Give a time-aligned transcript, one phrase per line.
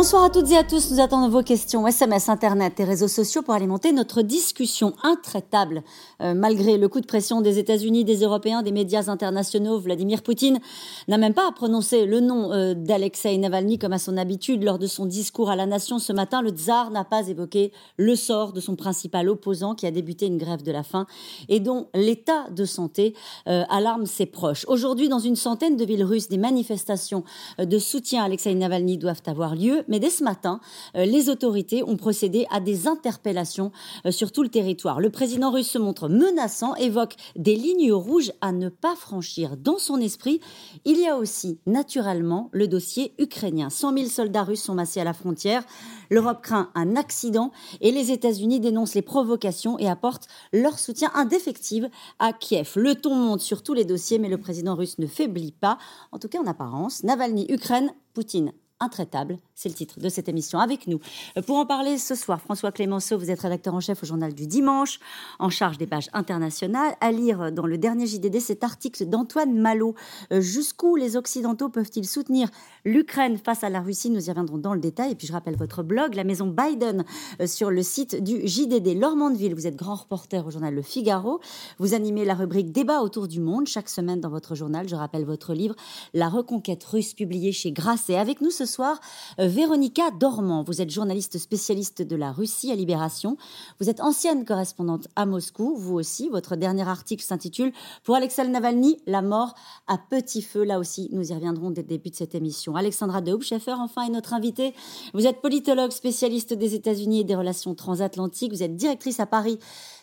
[0.00, 0.90] Bonsoir à toutes et à tous.
[0.90, 5.82] Nous attendons vos questions SMS, Internet et réseaux sociaux pour alimenter notre discussion intraitable.
[6.22, 10.58] Euh, malgré le coup de pression des États-Unis, des Européens, des médias internationaux, Vladimir Poutine
[11.06, 14.86] n'a même pas prononcé le nom euh, d'Alexei Navalny comme à son habitude lors de
[14.86, 16.40] son discours à la nation ce matin.
[16.40, 20.38] Le tsar n'a pas évoqué le sort de son principal opposant qui a débuté une
[20.38, 21.04] grève de la faim
[21.50, 23.14] et dont l'état de santé
[23.48, 24.64] euh, alarme ses proches.
[24.66, 27.22] Aujourd'hui, dans une centaine de villes russes, des manifestations
[27.58, 30.60] de soutien à Alexei Navalny doivent avoir lieu mais dès ce matin,
[30.96, 33.72] euh, les autorités ont procédé à des interpellations
[34.06, 35.00] euh, sur tout le territoire.
[35.00, 39.56] Le président russe se montre menaçant, évoque des lignes rouges à ne pas franchir.
[39.58, 40.40] Dans son esprit,
[40.84, 43.68] il y a aussi naturellement le dossier ukrainien.
[43.68, 45.64] 100 000 soldats russes sont massés à la frontière.
[46.08, 51.90] L'Europe craint un accident et les États-Unis dénoncent les provocations et apportent leur soutien indéfectible
[52.18, 52.72] à Kiev.
[52.76, 55.78] Le ton monte sur tous les dossiers, mais le président russe ne faiblit pas,
[56.12, 57.02] en tout cas en apparence.
[57.04, 59.38] Navalny, Ukraine, Poutine, intraitable.
[59.54, 60.58] C'est le titre de cette émission.
[60.58, 61.00] Avec nous,
[61.36, 64.32] euh, pour en parler ce soir, François Clémenceau, vous êtes rédacteur en chef au journal
[64.32, 65.00] du dimanche,
[65.38, 66.94] en charge des pages internationales.
[67.02, 69.94] À lire dans le dernier JDD cet article d'Antoine Malo.
[70.32, 72.48] Euh, jusqu'où les Occidentaux peuvent-ils soutenir
[72.86, 74.08] l'Ukraine face à la Russie?
[74.08, 75.12] Nous y reviendrons dans le détail.
[75.12, 77.04] Et puis je rappelle votre blog, la maison Biden,
[77.42, 78.98] euh, sur le site du JDD.
[78.98, 81.40] Lormandeville, vous êtes grand reporter au journal Le Figaro.
[81.78, 84.88] Vous animez la rubrique Débat autour du monde chaque semaine dans votre journal.
[84.88, 85.74] Je rappelle votre livre
[86.14, 88.16] La reconquête russe, publié chez Grasset.
[88.16, 89.00] Avec nous ce soir,
[89.38, 90.62] euh, Véronica Dormand.
[90.62, 93.36] Vous êtes journaliste spécialiste de la Russie à Libération.
[93.80, 96.28] Vous êtes ancienne correspondante à Moscou, vous aussi.
[96.28, 97.72] Votre dernier article s'intitule
[98.04, 99.54] Pour Alexei Navalny, la mort
[99.86, 100.64] à petit feu.
[100.64, 102.76] Là aussi, nous y reviendrons dès le début de cette émission.
[102.76, 104.74] Alexandra de Hoopscheffer, enfin, est notre invitée.
[105.12, 108.52] Vous êtes politologue spécialiste des États-Unis et des relations transatlantiques.
[108.52, 109.58] Vous êtes directrice à Paris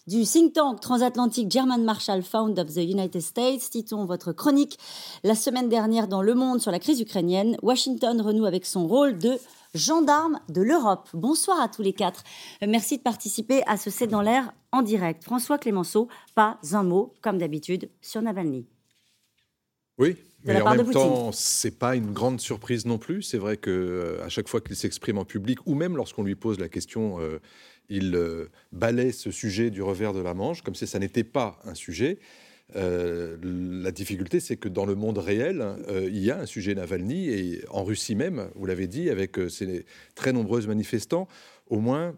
[0.08, 3.70] du think tank transatlantique German Marshall Fund of the United States.
[3.72, 4.80] Citons votre chronique
[5.24, 7.58] la semaine dernière dans Le Monde sur la crise ukrainienne.
[7.62, 9.38] Washington renoue avec son rôle de
[9.76, 11.10] gendarme de l'Europe.
[11.14, 12.24] Bonsoir à tous les quatre.
[12.66, 15.24] Merci de participer à ce C'est dans l'air en direct.
[15.24, 18.66] François Clémenceau, pas un mot, comme d'habitude, sur Navalny.
[19.98, 20.16] Oui,
[20.46, 23.24] mais en même temps, c'est pas une grande surprise non plus.
[23.24, 26.36] C'est vrai que euh, à chaque fois qu'il s'exprime en public, ou même lorsqu'on lui
[26.36, 27.40] pose la question, euh,
[27.90, 31.60] il euh, balaie ce sujet du revers de la manche, comme si ça n'était pas
[31.64, 32.20] un sujet.
[32.76, 36.76] Euh, la difficulté, c'est que dans le monde réel, euh, il y a un sujet
[36.76, 41.28] Navalny, et en Russie même, vous l'avez dit, avec ces très nombreuses manifestants,
[41.68, 42.16] au moins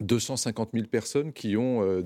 [0.00, 2.02] 250 000 personnes qui ont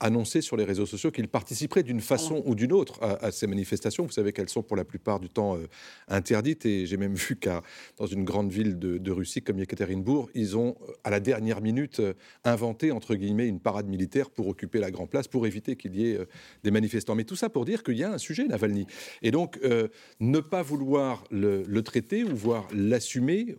[0.00, 4.04] annoncé sur les réseaux sociaux qu'il participerait d'une façon ou d'une autre à, ces manifestations.
[4.04, 5.66] Vous savez qu'elles sont pour la plupart du temps euh,
[6.08, 7.62] interdites et j'ai même vu qu'à
[7.96, 12.00] dans une grande ville de, Russie comme Yekaterinbourg, ils ont euh, à la dernière minute
[12.00, 15.94] euh, inventé entre guillemets une parade militaire pour occuper la Grand Place pour éviter qu'il
[15.96, 16.18] y ait
[16.64, 17.14] des manifestants.
[17.14, 18.86] Mais tout ça pour dire qu'il y a un sujet Navalny
[19.20, 19.60] et donc
[20.20, 23.56] ne pas vouloir le, traiter ou voir l'assumer,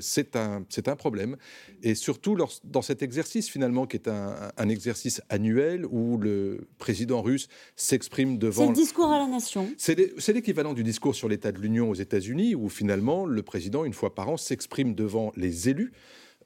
[0.00, 1.36] c'est un c'est un problème
[1.82, 5.49] et surtout dans cet exercice finalement qui est un, un exercice annuel
[5.90, 8.62] où le président russe s'exprime devant.
[8.62, 9.68] C'est le discours à la nation.
[9.76, 13.94] C'est l'équivalent du discours sur l'état de l'Union aux États-Unis, où finalement le président, une
[13.94, 15.92] fois par an, s'exprime devant les élus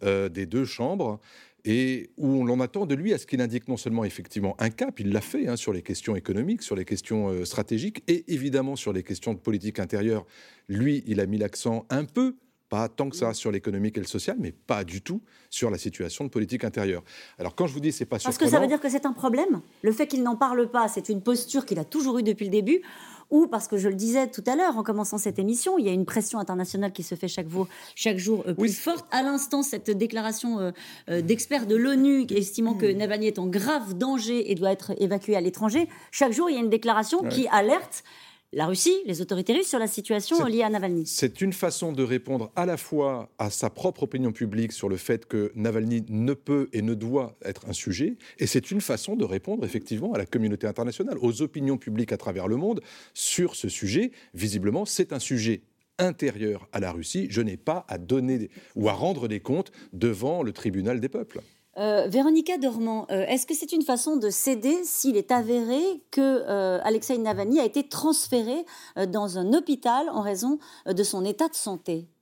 [0.03, 1.21] euh, des deux chambres
[1.65, 5.01] et où l'on attend de lui à ce qu'il indique non seulement effectivement un cap,
[5.01, 8.77] il l'a fait hein, sur les questions économiques, sur les questions euh, stratégiques et évidemment
[8.77, 10.27] sur les questions de politique intérieure.
[10.69, 12.37] Lui, il a mis l'accent un peu
[12.69, 15.21] pas tant que ça sur l'économique et le social, mais pas du tout
[15.51, 17.03] sur la situation de politique intérieure.
[17.39, 18.39] Alors quand je vous dis c'est pas surprenant...
[18.39, 20.89] Parce que ça veut dire que c'est un problème Le fait qu'il n'en parle pas,
[20.89, 22.83] c'est une posture qu'il a toujours eue depuis le début
[23.31, 25.89] ou parce que je le disais tout à l'heure en commençant cette émission, il y
[25.89, 27.47] a une pression internationale qui se fait chaque,
[27.95, 29.07] chaque jour euh, plus forte.
[29.11, 30.71] À l'instant, cette déclaration euh,
[31.09, 35.37] euh, d'experts de l'ONU estimant que Navalny est en grave danger et doit être évacué
[35.37, 38.05] à l'étranger, chaque jour, il y a une déclaration qui alerte
[38.55, 41.07] la Russie, les autorités russes sur la situation liée à Navalny.
[41.07, 44.97] C'est une façon de répondre à la fois à sa propre opinion publique sur le
[44.97, 49.17] fait que Navalny ne peut et ne doit être un sujet, et c'est une façon
[49.17, 52.81] de répondre effectivement à la communauté internationale, aux opinions publiques à travers le monde
[53.13, 54.13] sur ce sujet.
[54.35, 55.63] Visiblement, c'est un sujet
[55.99, 57.27] intérieur à la Russie.
[57.31, 61.41] Je n'ai pas à donner ou à rendre des comptes devant le tribunal des peuples.
[61.77, 65.81] Euh, Véronica Dormand, euh, est-ce que c'est une façon de céder s'il est avéré
[66.11, 68.65] que euh, Alexei Navalny a été transféré
[69.09, 72.07] dans un hôpital en raison de son état de santé?
[72.07, 72.14] euh,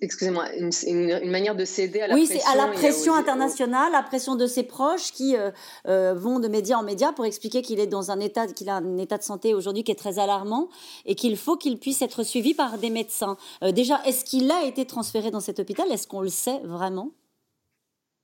[0.00, 2.34] excusez-moi, une, manière de céder à la pression.
[2.34, 5.50] Oui, c'est à la pression internationale, la pression de ses proches qui euh,
[5.86, 8.76] euh, vont de média en média pour expliquer qu'il est dans un état, qu'il a
[8.76, 10.68] un état de santé aujourd'hui qui est très alarmant
[11.04, 13.36] et qu'il faut qu'il puisse être suivi par des médecins.
[13.62, 15.90] déjà, est-ce qu'il a été transféré dans cet hôpital?
[15.92, 17.10] Est-ce qu'on le sait vraiment?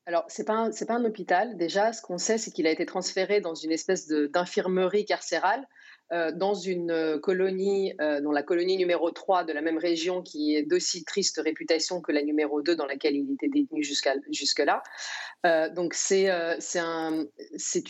[0.06, 1.56] Alors, ce n'est pas, pas, un hôpital.
[1.56, 5.66] Déjà, ce qu'on sait, c'est qu'il a été transféré dans une espèce d'infirmerie carcérale
[6.34, 11.04] dans une colonie, dans la colonie numéro 3 de la même région, qui est d'aussi
[11.04, 14.82] triste réputation que la numéro 2 dans laquelle il était détenu jusque-là.
[15.74, 17.26] donc c'est un,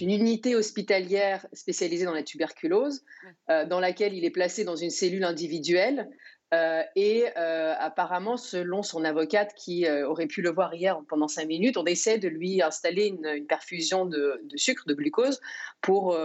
[0.01, 3.05] une unité hospitalière spécialisée dans la tuberculose,
[3.49, 6.09] dans laquelle il est placé dans une cellule individuelle
[6.53, 11.29] euh, et euh, apparemment, selon son avocate qui euh, aurait pu le voir hier pendant
[11.29, 15.41] cinq minutes, on essaie de lui installer une, perfusion de, sucre, de glucose,
[15.81, 16.17] pour,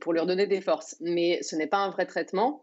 [0.00, 0.96] pour lui redonner des forces.
[1.00, 2.62] Mais ce n'est pas un vrai traitement.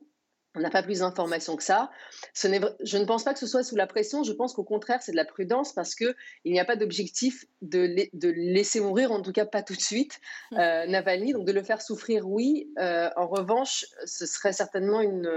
[0.55, 1.91] On n'a pas plus d'informations que ça.
[2.33, 2.47] Ce
[2.81, 4.23] je ne pense pas que ce soit sous la pression.
[4.23, 6.15] Je pense qu'au contraire, c'est de la prudence parce qu'il
[6.45, 10.19] n'y a pas d'objectif de, de, laisser mourir, en tout cas pas tout de suite,
[10.51, 10.57] mmh.
[10.87, 11.33] Navalny.
[11.33, 12.71] Donc de le faire souffrir, oui.
[12.77, 15.29] en revanche, ce serait certainement une,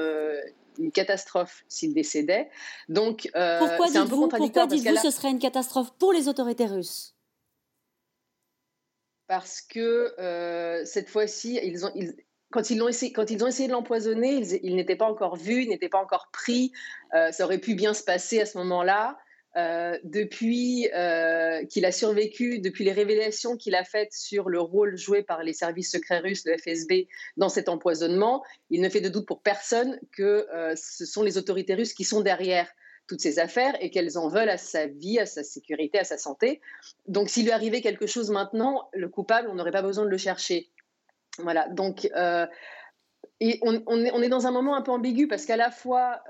[0.79, 2.51] une catastrophe s'il décédait.
[2.89, 7.15] Donc, euh, pourquoi dites-vous, pourquoi dites-vous ce serait une catastrophe pour les autorités russes?
[9.27, 11.93] Parce que euh, cette fois-ci, ils ont,
[12.51, 15.63] quand, ils ont essayé, quand ils ont essayé de l'empoisonner, ils, n'étaient pas encore vus,
[15.63, 16.73] ils n'étaient pas encore pris.
[17.15, 19.19] Euh, ça aurait pu bien se passer à ce moment-là.
[19.55, 24.97] Euh, depuis euh, qu'il a survécu, depuis les révélations qu'il a faites sur le rôle
[24.97, 27.07] joué par les services secrets russes, le FSB,
[27.37, 31.37] dans cet empoisonnement, il ne fait de doute pour personne que euh, ce sont les
[31.37, 32.67] autorités russes qui sont derrière
[33.07, 36.17] toutes ces affaires et qu'elles en veulent à sa vie, à sa sécurité, à sa
[36.17, 36.63] santé.
[37.07, 40.19] Donc s'il lui arrivait quelque chose maintenant, le coupable, on n'aurait pas besoin de le
[40.19, 40.71] chercher.
[41.39, 42.07] Voilà, donc...
[43.41, 46.23] et on, est, dans un moment un peu ambigu parce qu'à la fois,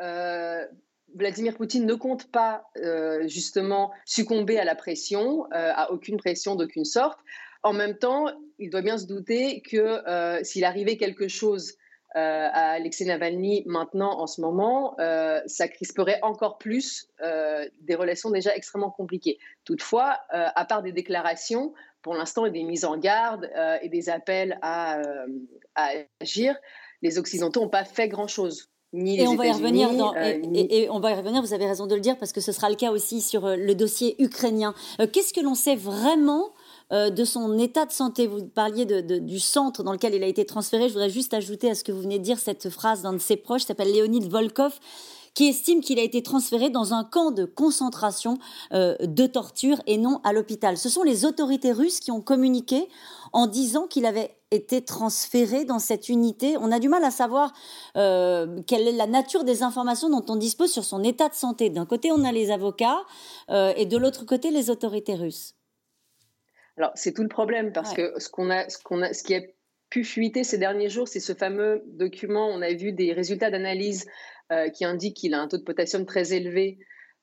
[1.14, 6.54] Vladimir Poutine ne compte pas euh, justement succomber à la pression, euh, à aucune pression
[6.54, 7.18] d'aucune sorte.
[7.62, 8.26] En même temps,
[8.58, 11.74] il doit bien se douter que euh, s'il arrivait quelque chose
[12.14, 14.98] à Alexei Navalny maintenant, en ce moment,
[15.46, 17.08] ça crisperait encore plus
[17.80, 19.38] des relations déjà extrêmement compliquées.
[19.64, 21.72] Toutefois, à part des déclarations,
[22.02, 23.50] pour l'instant, et des mises en garde
[23.80, 25.00] et des appels à,
[25.74, 25.88] à
[26.20, 26.54] agir,
[27.00, 31.12] les Occidentaux n'ont pas fait grand-chose et on va y revenir euh, et, on va
[31.12, 33.22] y revenir vous avez raison de le dire parce que ce sera le cas aussi
[33.22, 36.50] sur euh, le dossier ukrainien euh, qu'est-ce que l'on sait vraiment
[36.90, 38.26] de son état de santé?
[38.26, 40.88] Vous parliez de, du centre dans lequel il a été transféré.
[40.88, 43.18] Je voudrais juste ajouter à ce que vous venez de dire cette phrase d'un de
[43.18, 44.78] ses proches, s'appelle Léonid Volkov,
[45.34, 48.38] qui estime qu'il a été transféré dans un camp de concentration
[48.70, 50.76] de torture et non à l'hôpital.
[50.76, 52.88] Ce sont les autorités russes qui ont communiqué
[53.32, 56.56] en disant qu'il avait été transféré dans cette unité.
[56.58, 57.52] On a du mal à savoir
[57.96, 61.70] euh, quelle est la nature des informations dont on dispose sur son état de santé.
[61.70, 63.00] D'un côté, on a les avocats
[63.50, 65.54] euh, et de l'autre côté, les autorités russes.
[66.76, 69.34] Alors, c'est tout le problème parce que ce, qu'on a, ce, qu'on a, ce qui
[69.34, 69.40] a
[69.90, 72.48] pu fuiter ces derniers jours, c'est ce fameux document.
[72.48, 74.06] On a vu des résultats d'analyse
[74.52, 76.78] euh, qui indiquent qu'il a un taux de potassium très élevé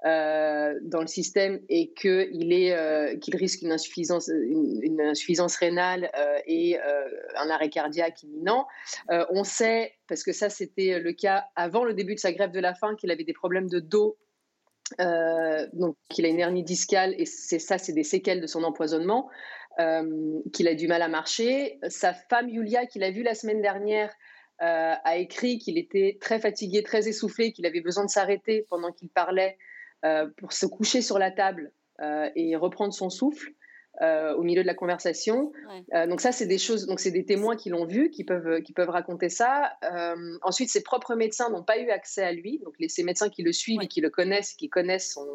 [0.05, 4.31] euh, dans le système et qu'il euh, qu'il risque une insuffisance,
[5.57, 6.09] rénale
[6.47, 8.65] et un arrêt cardiaque imminent.
[9.09, 12.59] on sait, parce que ça c'était le cas avant le début de sa grève de
[12.59, 14.17] la faim, qu'il avait des problèmes de dos.
[15.73, 19.29] donc, qu'il a une hernie discale et c'est ça, c'est des séquelles de son empoisonnement,
[20.53, 21.79] qu'il a du mal à marcher.
[21.89, 24.11] Sa femme Yulia, qu'il a vue la semaine dernière,
[24.59, 29.09] a écrit qu'il était très fatigué, très essoufflé, qu'il avait besoin de s'arrêter pendant qu'il
[29.09, 29.57] parlait
[30.05, 33.51] euh, pour se coucher sur la table euh, et reprendre son souffle.
[34.01, 35.51] Euh, au milieu de la conversation.
[36.07, 38.71] donc ça, c'est des choses, donc c'est des témoins qui l'ont vu, qui peuvent, qui
[38.71, 39.73] peuvent raconter ça.
[40.41, 43.41] ensuite, ses propres médecins n'ont pas eu accès à lui, donc les, ces médecins qui
[43.41, 45.25] le suivent et qui le connaissent, qui connaissent son,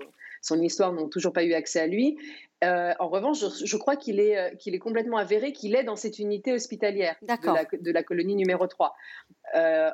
[0.44, 2.16] son histoire, n'ont toujours pas eu accès à lui.
[2.62, 6.52] en revanche, je, crois qu'il est, qu'il est complètement avéré qu'il est dans cette unité
[6.52, 8.94] hospitalière de la, de la, colonie numéro 3.
[9.56, 9.90] Euh,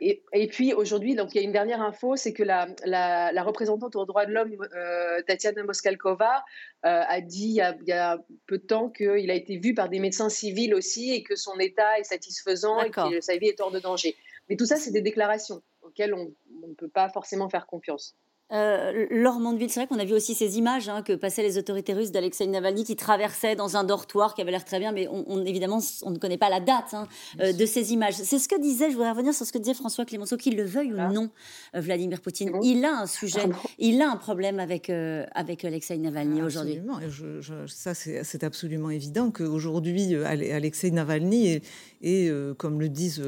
[0.00, 3.94] et, puis aujourd'hui, donc il y a une dernière info, c'est que la, la, représentante
[3.94, 6.44] aux droits de l'homme, euh, Tatiana Moskalkova,
[6.84, 10.00] euh, a dit il y a, peu de temps qu'il a été vu par des
[10.00, 13.70] médecins civils aussi et que son état est satisfaisant et que sa vie est hors
[13.70, 14.16] de danger.
[14.48, 16.32] Mais tout ça, c'est des déclarations auxquelles on
[16.66, 18.16] ne peut pas forcément faire confiance.
[18.52, 21.56] Euh, Laure Mondeville, c'est vrai qu'on a vu aussi ces images hein, que passaient les
[21.56, 25.08] autorités russes d'Alexei Navalny qui traversait dans un dortoir qui avait l'air très bien, mais
[25.08, 27.08] on, évidemment, on ne connaît pas la date hein,
[27.40, 28.14] euh, de ces images.
[28.14, 30.64] C'est ce que disait, je voudrais revenir sur ce que disait François Clémenceau, qu'il le
[30.64, 31.08] veuille ou ah.
[31.08, 31.30] non,
[31.74, 32.52] euh, Vladimir Poutine.
[32.62, 33.48] Il a un sujet,
[33.78, 36.82] il a un problème avec, euh, avec Alexei Navalny aujourd'hui.
[36.86, 41.60] Absolument, ça c'est absolument évident qu'aujourd'hui, Alexei Navalny
[42.02, 43.22] est, comme le disent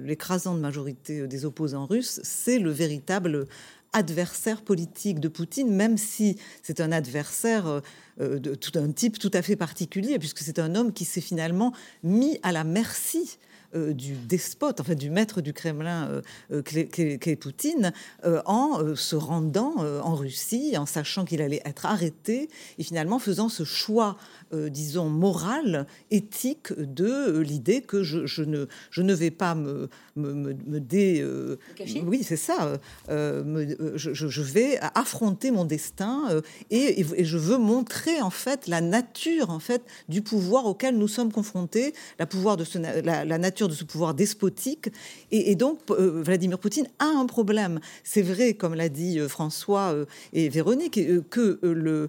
[0.00, 3.48] l'écrasante majorité des opposants russes, c'est le véritable
[3.92, 7.80] adversaire politique de Poutine, même si c'est un adversaire euh,
[8.20, 11.20] euh, de tout un type tout à fait particulier, puisque c'est un homme qui s'est
[11.20, 13.38] finalement mis à la merci
[13.74, 16.22] du despote, en fait du maître du Kremlin
[16.64, 17.92] qu'est Poutine,
[18.24, 22.48] en se rendant en Russie, en sachant qu'il allait être arrêté
[22.78, 24.16] et finalement faisant ce choix
[24.52, 30.32] euh, disons, morale, éthique de l'idée que je, ne, je ne vais pas me, me,
[30.32, 31.20] me, dé...
[31.20, 31.56] Euh,
[32.04, 32.80] oui, c'est ça.
[33.10, 38.80] Euh, je, je, vais affronter mon destin et, et, je veux montrer, en fait, la
[38.80, 43.59] nature, en fait, du pouvoir auquel nous sommes confrontés, la, pouvoir de ce, la, nature
[43.68, 44.88] de ce pouvoir despotique.
[45.30, 47.80] Et, donc, Vladimir Poutine a un problème.
[48.04, 49.94] C'est vrai, comme l'a dit François
[50.32, 51.00] et Véronique,
[51.30, 52.08] que le,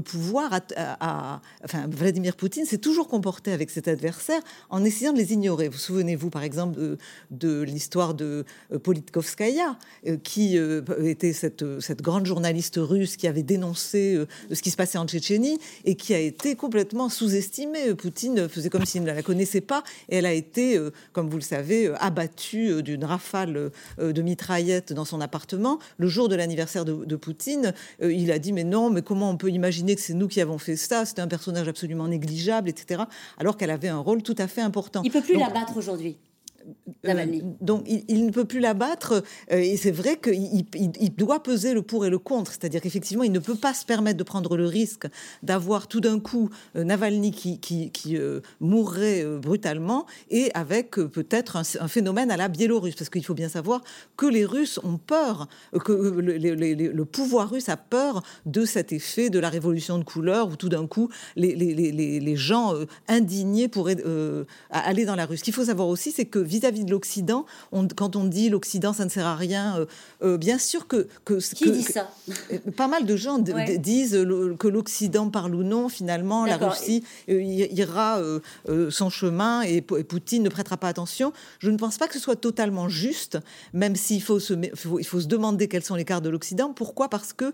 [0.00, 5.32] pouvoir a enfin, Vladimir Poutine s'est toujours comporté avec cet adversaire en essayant de les
[5.32, 5.68] ignorer.
[5.68, 6.96] Vous souvenez-vous, par exemple,
[7.30, 13.26] de, l'histoire de euh, Politkovskaya, euh, qui euh, était cette, cette, grande journaliste russe qui
[13.26, 17.94] avait dénoncé ce qui se passait en Tchétchénie et qui a été complètement sous-estimée.
[17.94, 20.67] Poutine faisait comme s'il ne la connaissait pas et elle a été,
[21.12, 25.78] comme vous le savez, abattue d'une rafale de mitraillettes dans son appartement.
[25.96, 27.72] Le jour de l'anniversaire de, de, Poutine,
[28.02, 30.58] il a dit mais non, mais comment on peut imaginer que c'est nous qui avons
[30.58, 31.04] fait ça?
[31.04, 33.02] C'était un personnage absolument négligeable, etc.
[33.38, 35.02] Alors qu'elle avait un rôle tout à fait important.
[35.04, 36.16] Il peut plus la battre aujourd'hui.
[37.06, 37.26] Euh,
[37.60, 39.22] donc il, ne peut plus la battre
[39.52, 43.22] euh, et c'est vrai qu'il il, doit peser le pour et le contre, c'est-à-dire qu'effectivement
[43.22, 45.06] il ne peut pas se permettre de prendre le risque
[45.42, 48.18] d'avoir tout d'un coup euh, Navalny qui, qui,
[48.60, 53.82] mourrait brutalement et avec peut-être un, phénomène à la Biélorusse, parce qu'il faut bien savoir
[54.16, 55.46] que les Russes ont peur,
[55.84, 60.48] que le, le, pouvoir russe a peur de cet effet de la révolution de couleur
[60.48, 62.74] où tout d'un coup les, les, gens
[63.08, 64.02] indignés pourraient
[64.70, 65.36] aller dans la rue.
[65.36, 67.46] Ce qu'il faut savoir aussi, c'est que vis-à-vis de l'Occident,
[67.96, 69.86] quand on dit l'Occident, ça ne sert à rien, euh,
[70.22, 71.08] euh, bien sûr que...
[71.24, 72.10] que Qui dit ça?
[72.52, 74.26] euh, Pas mal de gens disent
[74.58, 78.20] que l'Occident parle ou non, finalement, la Russie ira
[78.90, 81.32] son chemin et, Poutine ne prêtera pas attention.
[81.58, 83.38] Je ne pense pas que ce soit totalement juste,
[83.72, 86.72] même s'il faut se, il faut se demander quelles sont les cartes de l'Occident.
[86.72, 87.08] Pourquoi?
[87.08, 87.52] Parce que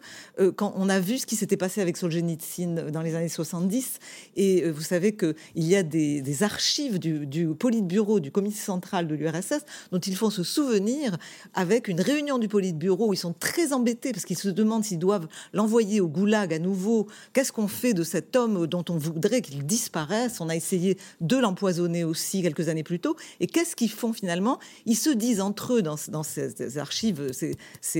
[0.57, 3.99] quand on a vu ce qui s'était passé avec Solzhenitsyn dans les années 70,
[4.37, 9.15] et vous savez qu'il y a des, archives du, du Politburo, du Comité central de
[9.15, 11.17] l'URSS, dont ils font se souvenir
[11.55, 14.99] avec une réunion du Politburo où ils sont très embêtés parce qu'ils se demandent s'ils
[14.99, 17.09] doivent l'envoyer au goulag à nouveau.
[17.33, 20.41] Qu'est-ce qu'on fait de cet homme dont on voudrait qu'il disparaisse?
[20.41, 23.17] On a essayé de l'empoisonner aussi quelques années plus tôt.
[23.41, 24.59] Et qu'est-ce qu'ils font finalement?
[24.87, 27.57] Ils se disent entre eux dans, ces, archives, c'est,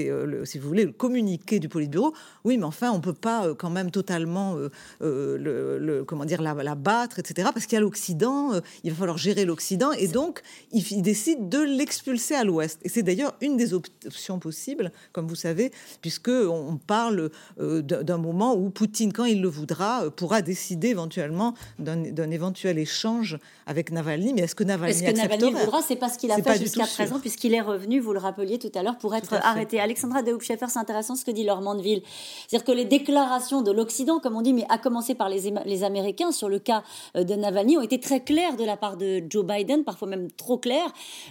[0.09, 2.15] euh, si vous voulez, le communiqué du Politburo.
[2.45, 6.55] Oui, mais enfin, on peut pas euh, quand même totalement euh, le, comment dire la,
[6.55, 7.49] la battre, etc.
[7.53, 10.43] Parce qu'il y a l'Occident, il va falloir gérer l'Occident, et donc
[10.75, 12.81] il, décide de l'expulser à l'ouest.
[12.83, 18.19] Et c'est d'ailleurs une des options possibles, comme vous savez, puisque on parle euh, d'un
[18.19, 23.91] moment où Poutine, quand il le voudra, euh, pourra décider éventuellement d'un éventuel échange avec
[23.91, 24.35] Navalny.
[24.35, 25.81] Mais est-ce que Navalny Est-ce que Navalny le voudra?
[25.83, 28.73] C'est pas ce qu'il a fait jusqu'à présent, puisqu'il est revenu, vous le rappeliez tout
[28.75, 29.81] à l'heure, pour être arrêté.
[29.81, 32.03] Alexandra de c'est intéressant ce que dit Laure Mandeville.
[32.49, 35.85] C'est-à-dire que les déclarations de l'Occident, comme on dit, mais à commencer par les, les
[35.85, 36.83] Américains sur le cas
[37.17, 40.31] euh, de Navalny, ont été très claires de la part de Joe Biden, parfois même
[40.31, 40.59] trop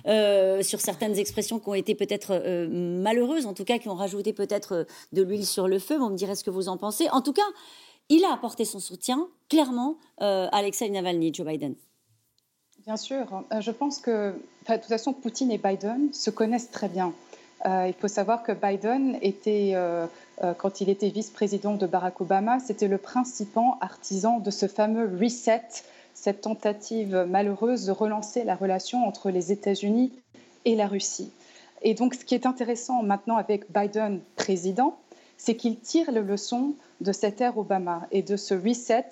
[0.08, 3.96] euh, sur certaines expressions qui ont été peut-être euh, malheureuses, en tout cas qui ont
[3.96, 5.98] rajouté peut-être euh, de l'huile sur le feu.
[5.98, 7.10] Vous me direz ce que vous en pensez.
[7.10, 7.42] En tout cas,
[8.10, 11.76] il a apporté son soutien clairement à Alexei Navalny, Joe Biden.
[12.86, 13.26] Bien sûr.
[13.60, 14.34] Je pense que,
[14.68, 17.14] de toute façon, Poutine et Biden se connaissent très bien.
[17.66, 19.74] il faut savoir que Biden était,
[20.58, 25.62] quand il était vice-président de Barack Obama, c'était le principal artisan de ce fameux reset
[26.14, 30.12] cette tentative malheureuse de relancer la relation entre les États-Unis
[30.66, 31.32] et la Russie.
[31.82, 34.98] Et donc, ce qui est intéressant maintenant avec Biden président,
[35.38, 39.06] c'est qu'il tire les leçons de cette ère Obama et de ce reset,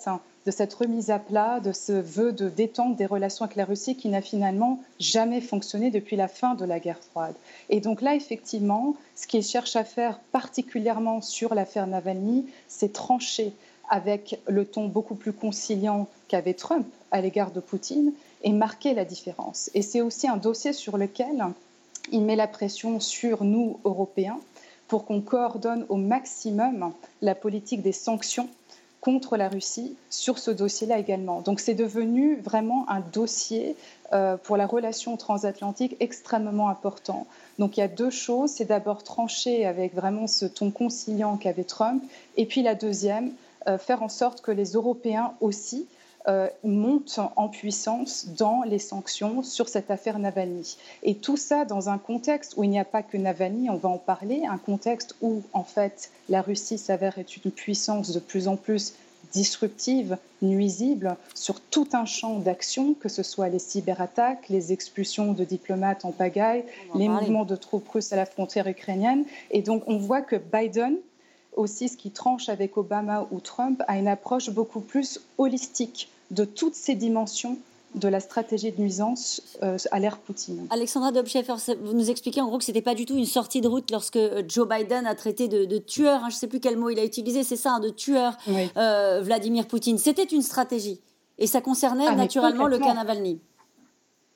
[0.46, 3.98] de cette remise à plat, de ce vœu de détente des relations avec la Russie
[3.98, 7.36] qui n'a finalement jamais fonctionné depuis la fin de la guerre froide.
[7.70, 13.54] Et donc là, effectivement, ce qu'il cherche à faire particulièrement sur l'affaire Navalny, c'est trancher
[13.90, 19.04] avec le ton beaucoup plus conciliant qu'avait Trump à l'égard de Poutine et marquer la
[19.04, 19.70] différence.
[19.74, 21.46] Et c'est aussi un dossier sur lequel
[22.14, 24.40] il met la pression sur nous, Européens,
[24.88, 28.48] pour qu'on coordonne au maximum la politique des sanctions
[29.02, 31.42] contre la Russie sur ce dossier-là également.
[31.42, 33.76] Donc c'est devenu vraiment un dossier
[34.14, 37.28] euh, pour la relation transatlantique extrêmement important.
[37.60, 38.52] Donc il y a deux choses.
[38.52, 42.02] C'est d'abord trancher avec vraiment ce ton conciliant qu'avait Trump.
[42.38, 43.34] Et puis la deuxième,
[43.68, 45.88] euh, faire en sorte que les Européens aussi
[46.28, 50.78] euh, montent en puissance dans les sanctions sur cette affaire Navalny.
[51.04, 53.90] Et tout ça dans un contexte où il n'y a pas que Navalny, on va
[53.90, 58.48] en parler, un contexte où en fait la Russie s'avère être une puissance de plus
[58.48, 58.94] en plus
[59.32, 65.44] disruptive, nuisible sur tout un champ d'action, que ce soit les cyberattaques, les expulsions de
[65.44, 66.64] diplomates en pagaille,
[66.96, 69.26] les mouvements de troupes russes à la frontière ukrainienne.
[69.52, 70.98] Et donc on voit que Biden,
[71.56, 76.46] aussi ce qui tranche avec Obama ou Trump, a une approche beaucoup plus holistique de
[76.46, 77.58] toutes ces dimensions
[77.96, 80.68] de la stratégie de nuisance euh, à l'ère Poutine.
[80.70, 83.62] Alexandra Dobchefer, vous nous expliquez en gros que ce n'était pas du tout une sortie
[83.62, 86.60] de route lorsque euh, Joe Biden a traité de, tueur, hein, je ne sais plus
[86.60, 88.38] quel mot il a utilisé, c'est ça, hein, de tueur
[88.78, 89.98] euh, Vladimir Poutine.
[89.98, 91.02] C'était une stratégie
[91.38, 93.40] et ça concernait ah, naturellement le cas Navalny.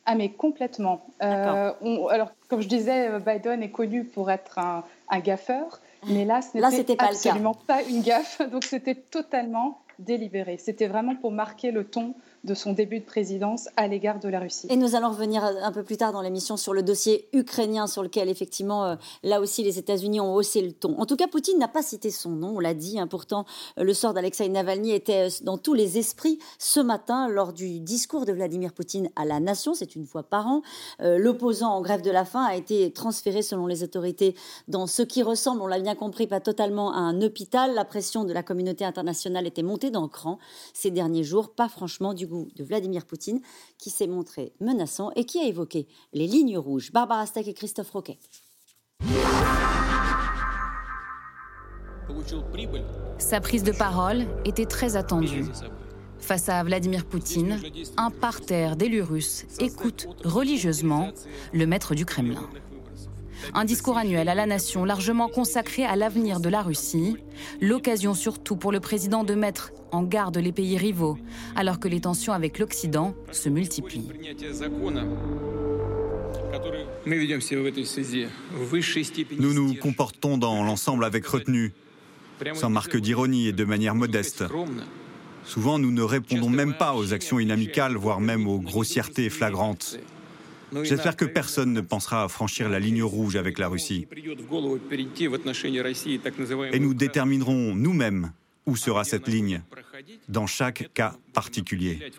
[0.08, 1.06] Ah mais complètement.
[1.20, 4.84] alors comme je disais, Biden est connu pour être un,
[5.20, 10.58] gaffeur, mais là ce n'était absolument pas une gaffe, donc c'était totalement délibéré.
[10.58, 14.40] C'était vraiment pour marquer le ton de son début de présidence à l'égard de la
[14.40, 14.68] Russie.
[14.70, 18.04] Et nous allons revenir un peu plus tard dans l'émission sur le dossier ukrainien sur
[18.04, 20.98] lequel effectivement euh, là aussi les États-Unis ont haussé le ton.
[21.00, 23.00] En tout cas, Poutine n'a pas cité son nom, on l'a dit.
[23.00, 23.08] Hein.
[23.08, 23.46] pourtant,
[23.80, 27.80] euh, le sort d'Alexei Navalny était euh, dans tous les esprits ce matin lors du
[27.80, 29.74] discours de Vladimir Poutine à la nation.
[29.74, 30.62] C'est une fois par an.
[31.00, 34.36] L'opposant en grève de la faim a été transféré selon les autorités
[34.68, 37.74] dans ce qui ressemble, on l'a bien compris, pas totalement à un hôpital.
[37.74, 40.38] La pression de la communauté internationale était montée d'un cran
[40.74, 43.42] ces derniers jours, pas franchement du de Vladimir Poutine,
[43.78, 46.92] qui s'est montré menaçant et qui a évoqué les lignes rouges.
[46.92, 48.20] Barbara Steck et Christophe Roquet.
[53.18, 55.46] Sa prise de parole était très attendue.
[56.20, 57.60] Face à Vladimir Poutine,
[57.98, 61.12] un parterre d'élus russes écoute religieusement
[61.54, 62.50] le maître du Kremlin.
[63.54, 67.18] Un discours annuel à la nation largement consacré à l'avenir de la Russie,
[67.62, 71.18] l'occasion surtout pour le président de mettre en garde les pays rivaux,
[71.56, 74.10] alors que les tensions avec l'Occident se multiplient.
[79.38, 81.74] Nous nous comportons dans l'ensemble avec retenue,
[82.54, 84.44] sans marque d'ironie et de manière modeste.
[85.44, 90.00] Souvent, nous ne répondons même pas aux actions inamicales, voire même aux grossièretés flagrantes.
[90.84, 94.08] J'espère que personne ne pensera à franchir la ligne rouge avec la Russie.
[96.74, 98.32] Et nous déterminerons nous-mêmes
[98.66, 99.62] où sera cette ligne
[100.28, 102.12] dans chaque cas particulier.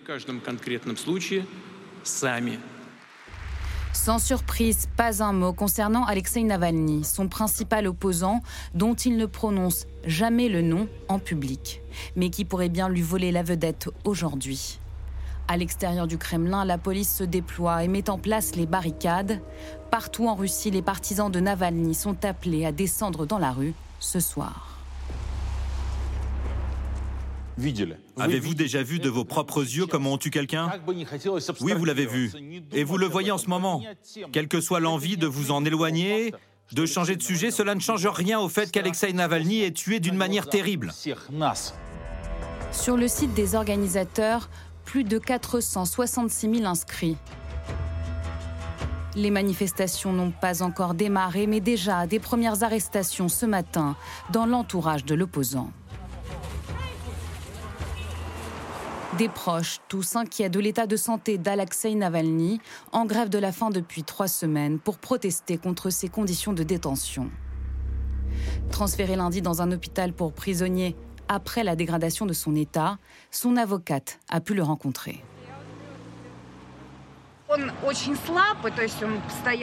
[3.92, 8.40] Sans surprise, pas un mot concernant Alexei Navalny, son principal opposant,
[8.74, 11.80] dont il ne prononce jamais le nom en public,
[12.14, 14.78] mais qui pourrait bien lui voler la vedette aujourd'hui.
[15.48, 19.40] À l'extérieur du Kremlin, la police se déploie et met en place les barricades.
[19.92, 24.18] Partout en Russie, les partisans de Navalny sont appelés à descendre dans la rue ce
[24.18, 24.72] soir.
[28.18, 30.70] Avez-vous déjà vu de vos propres yeux comment on tue quelqu'un
[31.60, 32.32] Oui, vous l'avez vu.
[32.72, 33.82] Et vous le voyez en ce moment.
[34.32, 36.34] Quelle que soit l'envie de vous en éloigner,
[36.72, 40.16] de changer de sujet, cela ne change rien au fait qu'Alexei Navalny est tué d'une
[40.16, 40.92] manière terrible.
[42.72, 44.50] Sur le site des organisateurs,
[44.86, 47.18] plus de 466 000 inscrits.
[49.16, 53.96] Les manifestations n'ont pas encore démarré, mais déjà des premières arrestations ce matin
[54.32, 55.70] dans l'entourage de l'opposant.
[59.18, 62.60] Des proches, tous inquiets de l'état de santé d'Alexei Navalny,
[62.92, 67.30] en grève de la faim depuis trois semaines pour protester contre ses conditions de détention.
[68.70, 70.94] Transféré lundi dans un hôpital pour prisonniers
[71.28, 72.98] après la dégradation de son état,
[73.30, 75.22] son avocate a pu le rencontrer.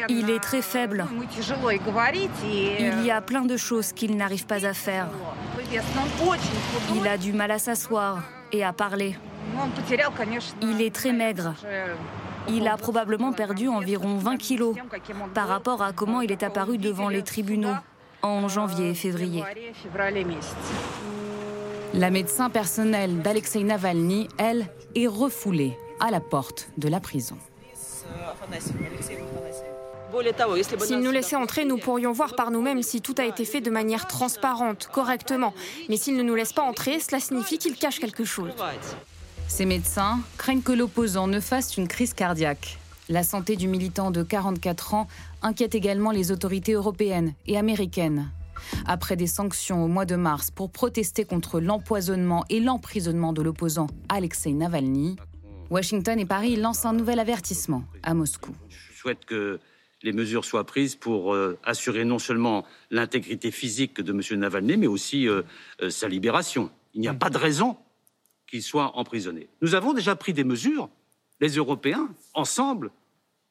[0.09, 1.05] Il est très faible.
[2.43, 5.07] Il y a plein de choses qu'il n'arrive pas à faire.
[6.95, 9.17] Il a du mal à s'asseoir et à parler.
[10.61, 11.53] Il est très maigre.
[12.47, 14.75] Il a probablement perdu environ 20 kilos
[15.33, 17.75] par rapport à comment il est apparu devant les tribunaux
[18.21, 19.43] en janvier et février.
[21.93, 27.37] La médecin personnelle d'Alexei Navalny, elle, est refoulée à la porte de la prison.
[30.79, 33.69] S'il nous laissait entrer, nous pourrions voir par nous-mêmes si tout a été fait de
[33.69, 35.53] manière transparente, correctement.
[35.87, 38.51] Mais s'il ne nous laisse pas entrer, cela signifie qu'il cache quelque chose.
[39.47, 42.79] Ces médecins craignent que l'opposant ne fasse une crise cardiaque.
[43.07, 45.07] La santé du militant de 44 ans
[45.43, 48.31] inquiète également les autorités européennes et américaines
[48.85, 53.87] après des sanctions au mois de mars pour protester contre l'empoisonnement et l'emprisonnement de l'opposant
[54.09, 55.15] Alexei Navalny,
[55.69, 58.51] Washington et Paris lancent un nouvel avertissement à Moscou.
[58.69, 59.59] Je souhaite que
[60.03, 64.39] les mesures soient prises pour euh, assurer non seulement l'intégrité physique de M.
[64.39, 65.41] Navalny, mais aussi euh,
[65.81, 66.69] euh, sa libération.
[66.93, 67.77] Il n'y a pas de raison
[68.47, 69.47] qu'il soit emprisonné.
[69.61, 70.89] Nous avons déjà pris des mesures,
[71.39, 72.91] les Européens, ensemble,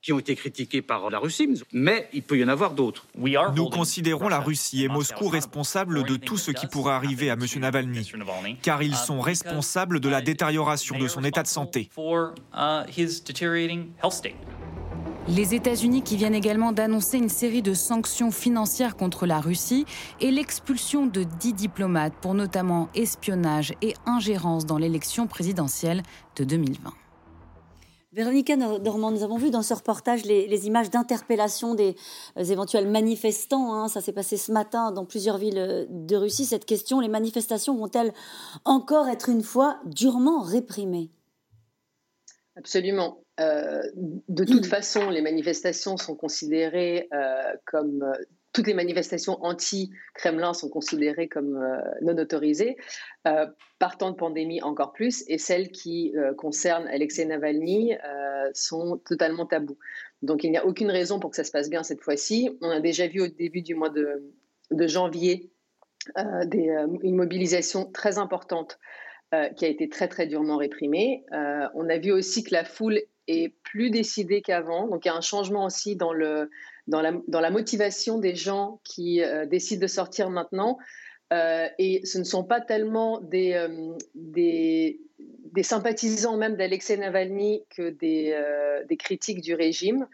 [0.03, 3.07] qui ont été critiqués par la Russie, mais il peut y en avoir d'autres.
[3.17, 7.47] Nous considérons la Russie et Moscou responsables de tout ce qui pourrait arriver à M.
[7.57, 8.11] Navalny,
[8.63, 11.89] car ils sont responsables de la détérioration de son état de santé.
[15.29, 19.87] Les États-Unis qui viennent également d'annoncer une série de sanctions financières contre la Russie
[20.21, 26.03] et l'expulsion de dix diplomates pour notamment espionnage et ingérence dans l'élection présidentielle
[26.35, 26.93] de 2020.
[28.13, 31.97] Véronica Normand, nous avons vu dans ce reportage les, images d'interpellation des
[32.37, 33.73] euh, éventuels manifestants.
[33.73, 33.89] Hein.
[33.89, 36.45] Ça s'est passé ce matin dans plusieurs villes euh, de Russie.
[36.45, 38.13] Cette question, les manifestations vont-elles
[38.67, 41.11] encore être une fois durement réprimées?
[42.57, 43.25] Absolument.
[43.41, 43.81] Euh,
[44.29, 47.09] de toute façon, les manifestations sont considérées
[47.65, 48.05] comme
[48.53, 52.77] toutes les manifestations anti-Kremlin sont considérées comme euh, non autorisées,
[53.27, 53.47] euh,
[53.79, 57.95] par temps de pandémie encore plus, et celles qui euh, concernent Alexei Navalny
[58.55, 59.79] sont totalement tabous.
[60.21, 62.51] Donc il n'y a aucune raison pour que ça se passe bien cette fois-ci.
[62.61, 64.21] On a déjà vu au début du mois de,
[64.87, 65.51] janvier
[66.17, 68.79] une mobilisation très importante
[69.57, 71.25] qui a été très très durement réprimée.
[71.31, 75.15] on a vu aussi que la foule est plus décidée qu'avant, donc il y a
[75.15, 76.51] un changement aussi dans le
[76.87, 80.79] dans la, motivation des gens qui euh, décident de sortir maintenant.
[81.33, 88.37] Euh, et ce ne sont pas tellement des, euh, sympathisants même d'Alexei Navalny que des,
[88.99, 90.07] critiques du régime.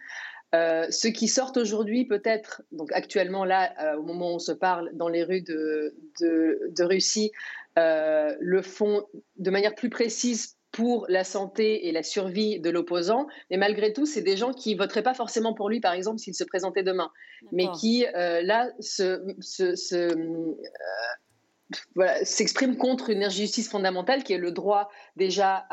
[0.52, 5.08] ceux qui sortent aujourd'hui, peut-être, donc actuellement là, au moment où on se parle, dans
[5.08, 7.32] les rues de Russie,
[7.76, 9.04] le font
[9.36, 13.26] de manière plus précise pour la santé et la survie de l'opposant.
[13.50, 16.34] Mais malgré tout, c'est des gens qui voteraient pas forcément pour lui, par exemple, s'il
[16.34, 17.10] se présentait demain,
[17.52, 19.22] mais qui, euh, là, se,
[19.94, 20.64] euh,
[22.22, 25.66] s'expriment contre une injustice fondamentale qui est le droit déjà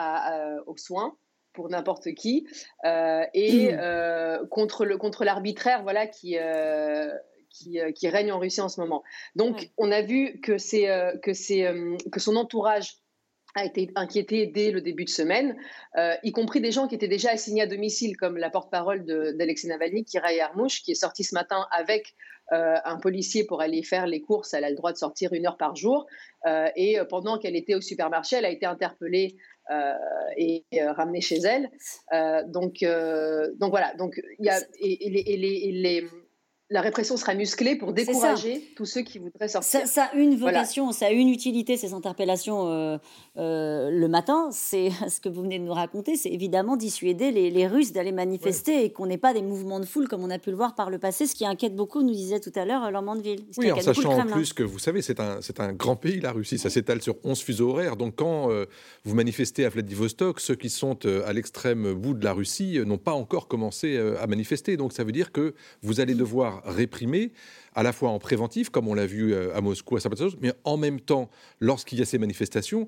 [0.67, 1.17] aux soins
[1.53, 2.45] pour n'importe qui
[2.83, 4.47] euh, et mmh.
[4.49, 6.37] contre le contre l'arbitraire voilà qui
[7.49, 9.03] qui, règne en Russie en ce moment.
[9.37, 10.89] Donc, on a vu que c'est
[11.23, 11.65] que c'est
[12.11, 12.97] que son entourage
[13.55, 15.55] a été inquiété dès le début de semaine,
[15.97, 19.69] euh, y compris des gens qui étaient déjà assignés à domicile, comme la porte-parole d'Alexei
[19.69, 22.15] Navalny, Kira Yarmouche, qui est sortie ce matin avec
[22.51, 24.53] euh, un policier pour aller faire les courses.
[24.53, 26.05] Elle a le droit de sortir une heure par jour.
[26.45, 29.35] Euh, et pendant qu'elle était au supermarché, elle a été interpellée
[30.37, 31.71] et ramenée chez elle.
[32.51, 32.85] donc,
[33.57, 33.95] donc voilà.
[33.95, 36.07] Donc y a et, les
[36.71, 39.85] la répression sera musclée pour décourager tous ceux qui voudraient sortir.
[39.85, 42.97] Ça, a une vocation, ça a une utilité, ces interpellations euh,
[43.37, 44.49] euh, le matin.
[44.51, 48.85] C'est ce que vous venez de nous raconter, c'est évidemment dissuader les, Russes d'aller manifester
[48.85, 50.91] et qu'on n'ait pas des mouvements de foule comme on a pu le voir par
[50.91, 53.45] le passé, ce qui inquiète beaucoup, nous disait tout à l'heure euh, Lormandville.
[53.57, 56.57] Oui, en sachant en plus que vous savez, c'est un, un grand pays, la Russie,
[56.57, 57.95] ça s'étale sur 11 fuseaux horaires.
[57.95, 58.49] Donc quand
[59.03, 63.13] vous manifestez à Vladivostok, ceux qui sont à l'extrême bout de la Russie n'ont pas
[63.13, 64.77] encore commencé à manifester.
[64.77, 67.31] Donc ça veut dire que vous allez devoir réprimer,
[67.73, 70.53] à la fois en préventif, comme on l'a vu euh, à Moscou, à Saint-Pétersbourg, mais
[70.63, 72.87] en même temps, lorsqu'il y a ces manifestations,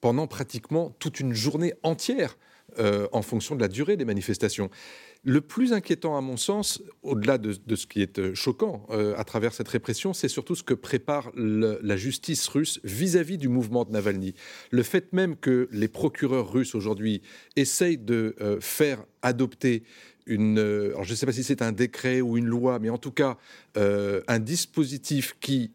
[0.00, 2.36] pendant pratiquement toute une journée entière,
[2.80, 4.70] euh, en fonction de la durée des manifestations.
[5.22, 9.54] Le plus inquiétant, à mon sens, au-delà de, ce qui est euh, choquant à travers
[9.54, 14.34] cette répression, c'est surtout ce que prépare la justice russe vis-à-vis du mouvement de Navalny.
[14.72, 17.22] Le fait même que les procureurs russes aujourd'hui
[17.54, 19.84] essayent de faire adopter
[20.28, 22.98] euh, alors je ne sais pas si c'est un décret ou une loi, mais en
[22.98, 23.38] tout cas
[23.76, 25.72] euh, un dispositif qui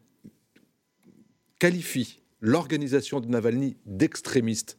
[1.58, 4.76] qualifie l'organisation de Navalny d'extrémiste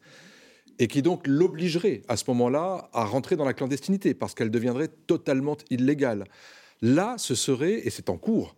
[0.79, 4.89] et qui donc l'obligerait à ce moment-là à rentrer dans la clandestinité parce qu'elle deviendrait
[5.07, 6.25] totalement illégale.
[6.81, 8.55] Là, ce serait, et c'est en cours,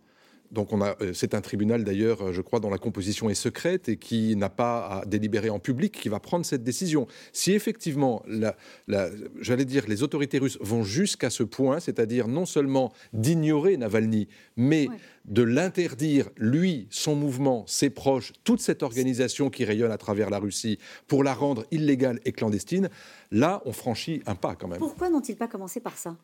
[0.50, 3.96] donc euh, c'est un tribunal d'ailleurs, euh, je crois, dont la composition est secrète et
[3.96, 7.06] qui n'a pas à délibérer en public, qui va prendre cette décision.
[7.32, 8.22] Si effectivement,
[8.86, 14.88] j'allais dire, les autorités russes vont jusqu'à ce point, c'est-à-dire non seulement d'ignorer Navalny, mais
[15.24, 20.38] de l'interdire, lui, son mouvement, ses proches, toute cette organisation qui rayonne à travers la
[20.38, 20.78] Russie,
[21.08, 22.88] pour la rendre illégale et clandestine,
[23.30, 24.78] là, on franchit un pas quand même.
[24.78, 26.16] Pourquoi n'ont-ils pas commencé par ça?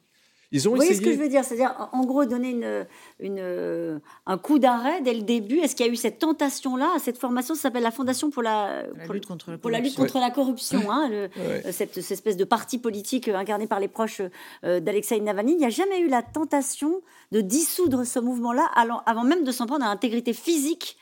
[0.53, 1.45] Ils ont Vous voyez ce que je veux dire?
[1.45, 2.87] C'est-à-dire, en gros, donner une,
[3.21, 5.59] une, un coup d'arrêt dès le début.
[5.59, 6.91] Est-ce qu'il y a eu cette tentation-là?
[6.99, 10.19] Cette formation ça s'appelle la Fondation pour la, lutte contre la pour la, lutte contre
[10.19, 10.91] la corruption.
[10.91, 11.29] Hein, euh,
[11.71, 14.23] cette, espèce de parti politique euh, incarné par les proches
[14.65, 15.53] euh, d'Alexei Navalny.
[15.53, 18.69] Il n'y a jamais eu la tentation de dissoudre ce mouvement-là
[19.07, 20.99] avant même de s'en prendre à l'intégrité physique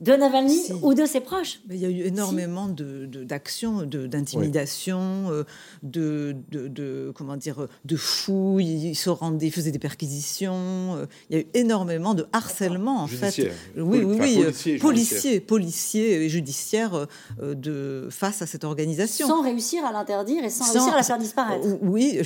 [0.00, 1.60] de Navalny ou de ses proches.
[1.68, 5.44] Mais il y a eu énormément d'actions, de, d'intimidation, euh,
[5.84, 8.88] de, de, comment dire, de fouilles.
[8.90, 10.96] Ils se rendaient, ils faisaient des perquisitions.
[10.96, 13.52] Euh, il y a eu énormément de harcèlement en fait.
[13.76, 17.06] Oui, oui, oui, policiers, policiers et judiciaires
[17.40, 19.28] euh, de face à cette organisation.
[19.28, 21.68] Sans réussir à l'interdire et sans, réussir à la faire disparaître.
[21.82, 22.18] Oui,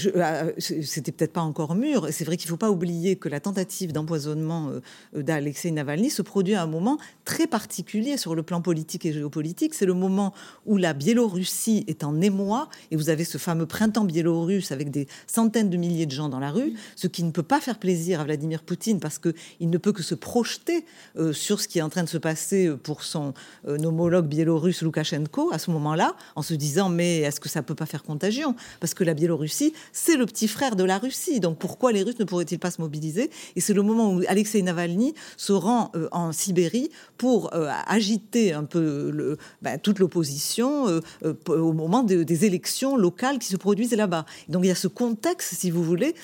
[0.59, 2.09] c'était peut-être pas encore mûr.
[2.12, 4.70] C'est vrai qu'il ne faut pas oublier que la tentative d'empoisonnement
[5.14, 9.12] d'Alexei Navalny se produit à un moment très particulier particulier sur le plan politique et
[9.12, 10.33] géopolitique, c'est le moment
[10.64, 15.09] où la Biélorussie est en émoi et vous avez ce fameux printemps biélorusse avec des
[15.27, 18.21] centaines de milliers de gens dans la rue, ce qui ne peut pas faire plaisir
[18.21, 20.85] à Vladimir Poutine parce qu'il ne peut que se projeter
[21.16, 23.35] euh, sur ce qui est en train de se passer pour son
[23.66, 27.75] euh, homologue biélorusse Loukachenko à ce moment-là, en se disant mais est-ce que ça peut
[27.75, 28.55] pas faire contagion?
[28.79, 32.21] Parce que la Biélorussie, c'est le petit frère de la Russie, donc pourquoi les Russes
[32.21, 33.33] ne pourraient-ils pas se mobiliser?
[33.57, 38.53] Et c'est le moment où Alexei Navalny se rend euh, en Sibérie pour euh, agiter
[38.53, 43.57] un peu le, ben, toute l'opposition euh, euh, au moment des élections locales qui se
[43.57, 44.25] produisent là-bas.
[44.49, 46.15] Donc il y a ce contexte, si vous voulez,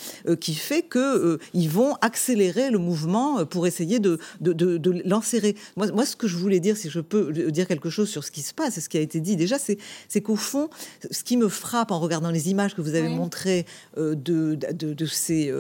[0.41, 5.57] qui fait que ils vont accélérer le mouvement pour essayer de, de, de, l'enserrer.
[5.77, 8.31] Moi, moi, ce que je voulais dire, si je peux dire quelque chose sur ce
[8.31, 10.69] qui se passe, et ce qui a été dit déjà, c'est qu'au fond,
[11.11, 14.15] ce qui me frappe en regardant les images que vous avez montrées de,
[14.55, 15.53] de, ces,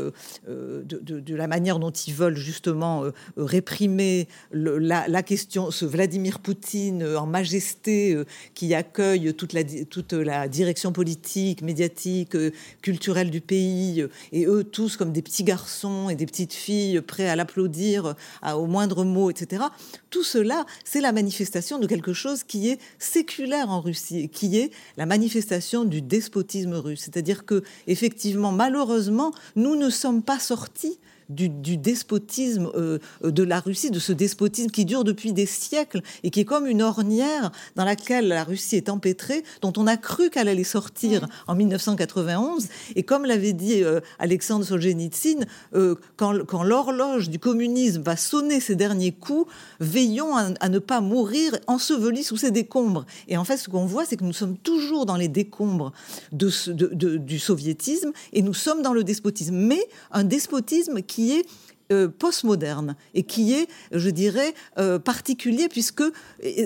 [0.48, 3.04] de, la manière dont ils veulent justement
[3.36, 9.62] réprimer la, la question ce Vladimir Poutine euh, en majesté euh, qui accueille toute la,
[9.64, 12.50] toute la direction politique, médiatique, euh,
[12.82, 17.28] culturelle du pays, et eux tous comme des petits garçons et des petites filles prêts
[17.28, 18.14] à l'applaudir
[18.44, 19.64] au moindre mot, etc.
[20.10, 24.70] Tout cela, c'est la manifestation de quelque chose qui est séculaire en Russie, qui est
[24.96, 27.02] la manifestation du despotisme russe.
[27.02, 33.90] C'est-à-dire que, effectivement, malheureusement, nous ne sommes pas sortis du, despotisme euh, de la Russie,
[33.90, 37.84] de ce despotisme qui dure depuis des siècles et qui est comme une ornière dans
[37.84, 42.68] laquelle la Russie est empêtrée, dont on a cru qu'elle allait sortir en 1991.
[42.96, 48.74] Et comme l'avait dit euh, Alexandre Solzhenitsyn, euh, quand, l'horloge du communisme va sonner ses
[48.74, 53.04] derniers coups, veillons à, ne pas mourir ensevelis sous ces décombres.
[53.28, 55.92] Et en fait, ce qu'on voit, c'est que nous sommes toujours dans les décombres
[56.32, 59.54] du soviétisme et nous sommes dans le despotisme.
[59.54, 61.46] Mais un despotisme qui qui est
[61.92, 66.02] euh, postmoderne et qui est, je dirais, euh, particulier puisque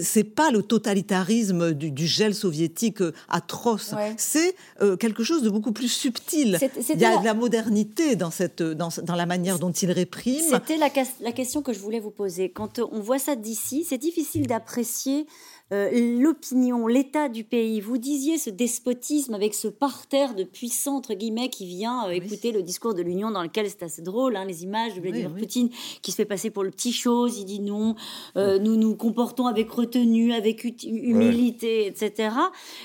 [0.01, 4.55] c'est pas le totalitarisme du, gel soviétique euh, atroce, c'est
[5.01, 6.59] quelque chose de beaucoup plus subtil.
[6.95, 10.41] Il y a de la modernité dans, cette, dans, dans la manière dont il réprime.
[10.41, 10.89] C'était la,
[11.21, 12.51] la question que je voulais vous poser.
[12.51, 15.27] Quand on voit ça d'ici, c'est difficile d'apprécier
[15.71, 17.81] euh, l'opinion, l'état du pays.
[17.81, 22.53] Vous disiez ce despotisme avec ce parterre de puissants, entre guillemets, qui vient euh, écouter
[22.53, 25.69] le discours de l'Union dans lequel c'est assez drôle, hein, les images de Vladimir Poutine
[26.01, 27.97] qui se fait passer pour le petit chose, il dit non,
[28.37, 32.31] euh, nous nous comportons avec retenue, avec humilité, etc.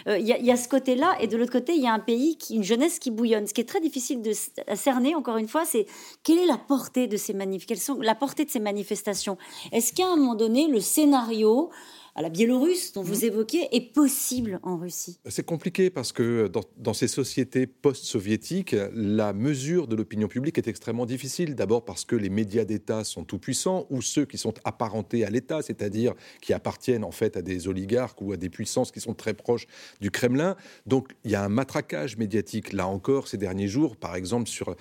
[0.08, 2.56] Il y, a ce côté-là, et de l'autre côté, il y a un pays, qui,
[2.56, 3.48] une jeunesse qui bouillonne.
[3.48, 4.32] Ce qui est très difficile de
[4.76, 5.86] cerner, encore une fois, c'est
[6.24, 9.38] quelle est la portée de ces manifestations, la portée de ces manifestations.
[9.72, 11.70] Est-ce qu'à un moment donné, le scénario
[12.16, 13.26] à la Biélorusse dont vous mmh.
[13.26, 16.48] évoquez est possible en Russie C'est compliqué parce que
[16.78, 21.56] dans, ces sociétés post-soviétiques, la mesure de l'opinion publique est extrêmement difficile.
[21.56, 25.30] D'abord parce que les médias d'État sont tout puissants ou ceux qui sont apparentés à
[25.30, 29.16] l'État, c'est-à-dire qui appartiennent en fait à des oligarques ou à des puissances qui sont
[29.16, 29.66] très proches
[30.00, 30.56] du Kremlin.
[30.86, 32.74] Donc il y a un matraquage médiatique.
[32.74, 34.76] Là encore, ces derniers jours, par exemple, sur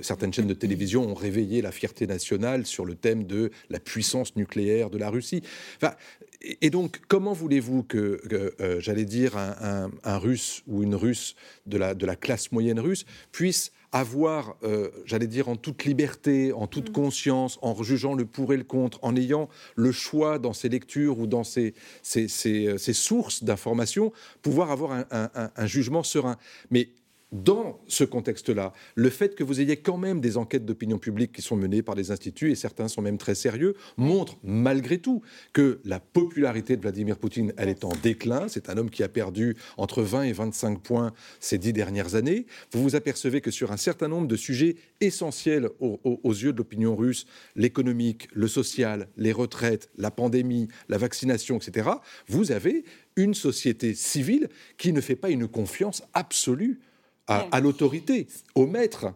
[0.00, 4.34] certaines chaînes de télévision ont réveillé la fierté nationale sur le thème de la puissance
[4.36, 5.42] nucléaire de la Russie.
[5.76, 5.94] Enfin,
[6.40, 11.34] et donc, comment voulez-vous que, euh, j'allais dire, un, Russe ou une Russe
[11.66, 16.52] de la, de la classe moyenne russe puisse avoir, euh, j'allais dire, en toute liberté,
[16.52, 16.92] en toute mm.
[16.92, 21.18] conscience, en jugeant le pour et le contre, en ayant le choix dans ses lectures
[21.18, 22.28] ou dans ses, ses,
[22.66, 26.36] euh, sources d'informations, pouvoir avoir un, un, jugement serein.
[26.70, 26.90] Mais
[27.32, 31.42] dans ce contexte-là, le fait que vous ayez quand même des enquêtes d'opinion publique qui
[31.42, 35.80] sont menées par des instituts, et certains sont même très sérieux, montre malgré tout que
[35.84, 38.48] la popularité de Vladimir Poutine, elle est en déclin.
[38.48, 42.46] C'est un homme qui a perdu entre 20 et 25 points ces dix dernières années.
[42.72, 46.58] Vous vous apercevez que sur un certain nombre de sujets essentiels aux, aux yeux de
[46.58, 51.90] l'opinion russe, l'économique, le social, les retraites, la pandémie, la vaccination, etc.,
[52.26, 52.84] vous avez
[53.16, 56.80] une société civile qui ne fait pas une confiance absolue
[57.28, 59.12] à, l'autorité, au maître,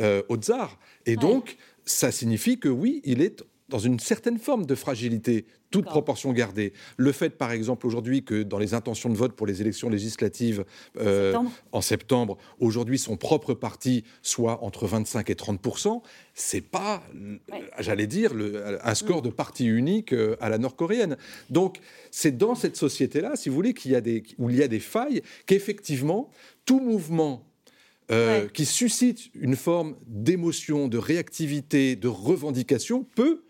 [0.00, 0.78] euh, au tsar.
[1.06, 5.86] Et donc, ça signifie que oui, il est dans une certaine forme de fragilité, toute
[5.86, 6.74] proportion gardée.
[6.98, 10.66] Le fait, par exemple, aujourd'hui, que dans les intentions de vote pour les élections législatives
[11.00, 11.38] euh,
[11.72, 16.02] en septembre, aujourd'hui, son propre parti soit entre 25 et 30%
[16.34, 17.02] c'est pas,
[17.78, 18.32] j'allais dire,
[18.82, 19.26] un score mm.
[19.26, 21.16] de parti unique euh, à la nord-coréenne.
[21.50, 21.78] Donc,
[22.10, 24.68] c'est dans cette société-là, si vous voulez, qu'il y a des, où il y a
[24.68, 26.30] des failles, qu'effectivement,
[26.64, 27.44] tout mouvement
[28.10, 33.42] euh, qui suscite une forme d'émotion, de réactivité, de revendication peut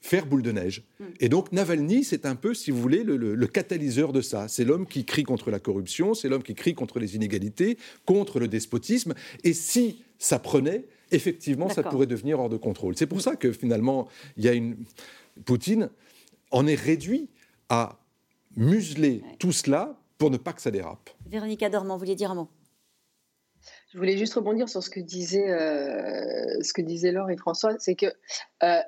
[0.00, 0.84] faire boule de neige.
[0.98, 1.04] Mm.
[1.20, 4.48] Et donc Navalny, c'est un peu, si vous voulez, le, catalyseur de ça.
[4.48, 8.40] C'est l'homme qui crie contre la corruption, c'est l'homme qui crie contre les inégalités, contre
[8.40, 9.14] le despotisme.
[9.44, 12.96] Et si ça prenait, effectivement, ça pourrait devenir hors de contrôle.
[12.96, 14.76] C'est pour ça que finalement, il y a une...
[15.44, 15.88] Poutine
[16.50, 17.28] en est réduit
[17.68, 18.00] à
[18.56, 21.10] museler tout cela pour ne pas que ça dérape.
[21.26, 22.48] Véronique Adormand, vous vouliez dire un mot?
[23.88, 27.78] Je voulais juste rebondir sur ce que disait, euh, ce que disaient Laure et François,
[27.78, 28.06] c'est que
[28.62, 28.80] euh,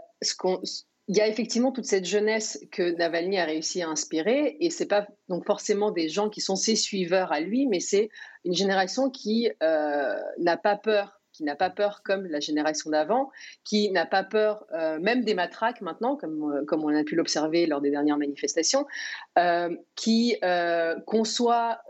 [1.08, 4.86] il y a effectivement toute cette jeunesse que Navalny a réussi à inspirer, et c'est
[4.86, 8.10] pas donc forcément des gens qui sont ses suiveurs à lui, mais c'est
[8.44, 13.30] une génération qui euh, n'a pas peur qui n'a pas peur comme la génération d'avant,
[13.64, 17.16] qui n'a pas peur euh, même des matraques maintenant, comme, euh, comme on a pu
[17.16, 18.86] l'observer lors des dernières manifestations,
[19.38, 20.36] euh, qui
[21.06, 21.80] conçoit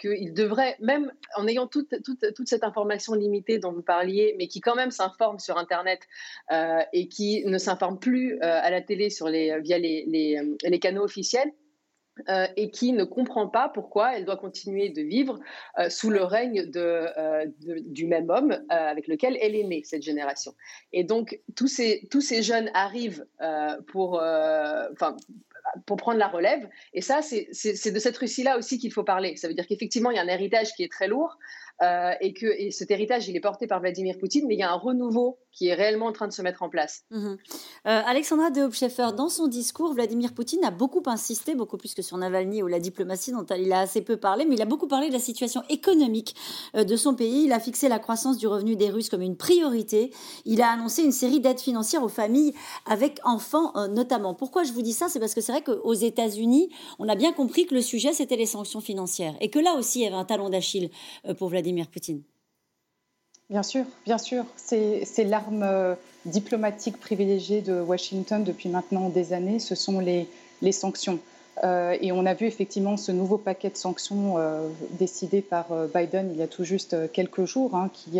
[0.00, 4.48] qu'il devrait, même en ayant toute, toute, toute, cette information limitée dont vous parliez, mais
[4.48, 6.00] qui quand même s'informe sur Internet
[6.92, 11.02] et qui ne s'informe plus à la télé sur les, via les, les, les canaux
[11.02, 11.50] officiels,
[12.30, 15.38] euh, et qui ne comprend pas pourquoi elle doit continuer de vivre
[15.78, 20.02] euh, sous le règne euh, de, du même homme avec lequel elle est née, cette
[20.02, 20.54] génération.
[20.94, 23.26] Et donc, tous ces, tous ces jeunes arrivent
[23.88, 24.22] pour,
[25.84, 26.66] pour prendre la relève.
[26.94, 29.36] Et ça, c'est de cette Russie-là aussi qu'il faut parler.
[29.36, 31.36] Ça veut dire qu'effectivement, il y a un héritage qui est très lourd,
[31.82, 34.62] euh, et que et cet héritage, il est porté par Vladimir Poutine, mais il y
[34.62, 37.04] a un renouveau qui est réellement en train de se mettre en place.
[37.10, 37.36] Mhm.
[37.86, 42.02] Euh, Alexandra de Hopscheffer, dans son discours, Vladimir Poutine a beaucoup insisté, beaucoup plus que
[42.02, 44.86] sur Navalny ou la diplomatie dont il a assez peu parlé, mais il a beaucoup
[44.86, 46.34] parlé de la situation économique
[46.74, 47.44] euh, de son pays.
[47.44, 50.10] Il a fixé la croissance du revenu des Russes comme une priorité.
[50.46, 52.54] Il a annoncé une série d'aides financières aux familles
[52.86, 54.34] avec enfants notamment.
[54.34, 55.08] Pourquoi je vous dis ça?
[55.08, 58.36] C'est parce que c'est vrai qu'aux États-Unis, on a bien compris que le sujet, c'était
[58.36, 59.34] les sanctions financières.
[59.40, 60.90] Et que là aussi, il y avait un talon d'Achille
[61.38, 62.22] pour Vladimir Poutine
[63.48, 64.44] Bien sûr, bien sûr.
[64.56, 70.28] C'est l'arme euh, diplomatique privilégiée de Washington depuis maintenant des années, ce sont les,
[70.72, 71.20] sanctions.
[71.62, 76.30] Euh, et on a vu effectivement ce nouveau paquet de sanctions euh, décidé par Biden
[76.32, 78.18] il y a tout juste quelques jours, hein, qui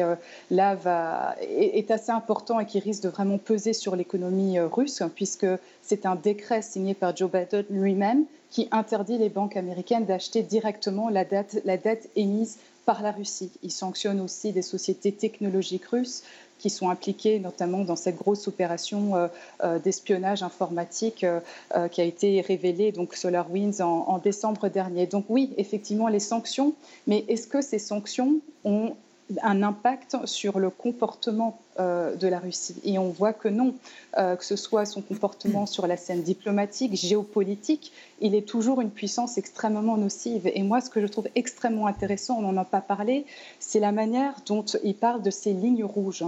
[0.50, 5.46] là va, est, assez important et qui risque de vraiment peser sur l'économie russe, puisque
[5.82, 11.10] c'est un décret signé par Joe Biden lui-même qui interdit les banques américaines d'acheter directement
[11.10, 13.50] la dette émise par la Russie.
[13.62, 16.22] Il sanctionne aussi des sociétés technologiques russes
[16.58, 19.28] qui sont impliquées notamment dans cette grosse opération euh,
[19.62, 25.06] euh, d'espionnage informatique euh, qui a été révélée, donc SolarWinds, en, en décembre dernier.
[25.06, 26.74] Donc oui, effectivement, les sanctions,
[27.06, 28.94] mais est-ce que ces sanctions ont
[29.42, 32.76] un impact sur le comportement euh, de la Russie.
[32.84, 33.74] Et on voit que non,
[34.18, 38.90] euh, que ce soit son comportement sur la scène diplomatique, géopolitique, il est toujours une
[38.90, 40.50] puissance extrêmement nocive.
[40.54, 43.26] Et moi, ce que je trouve extrêmement intéressant, on n'en a pas parlé,
[43.58, 46.24] c'est la manière dont il parle de ces lignes rouges.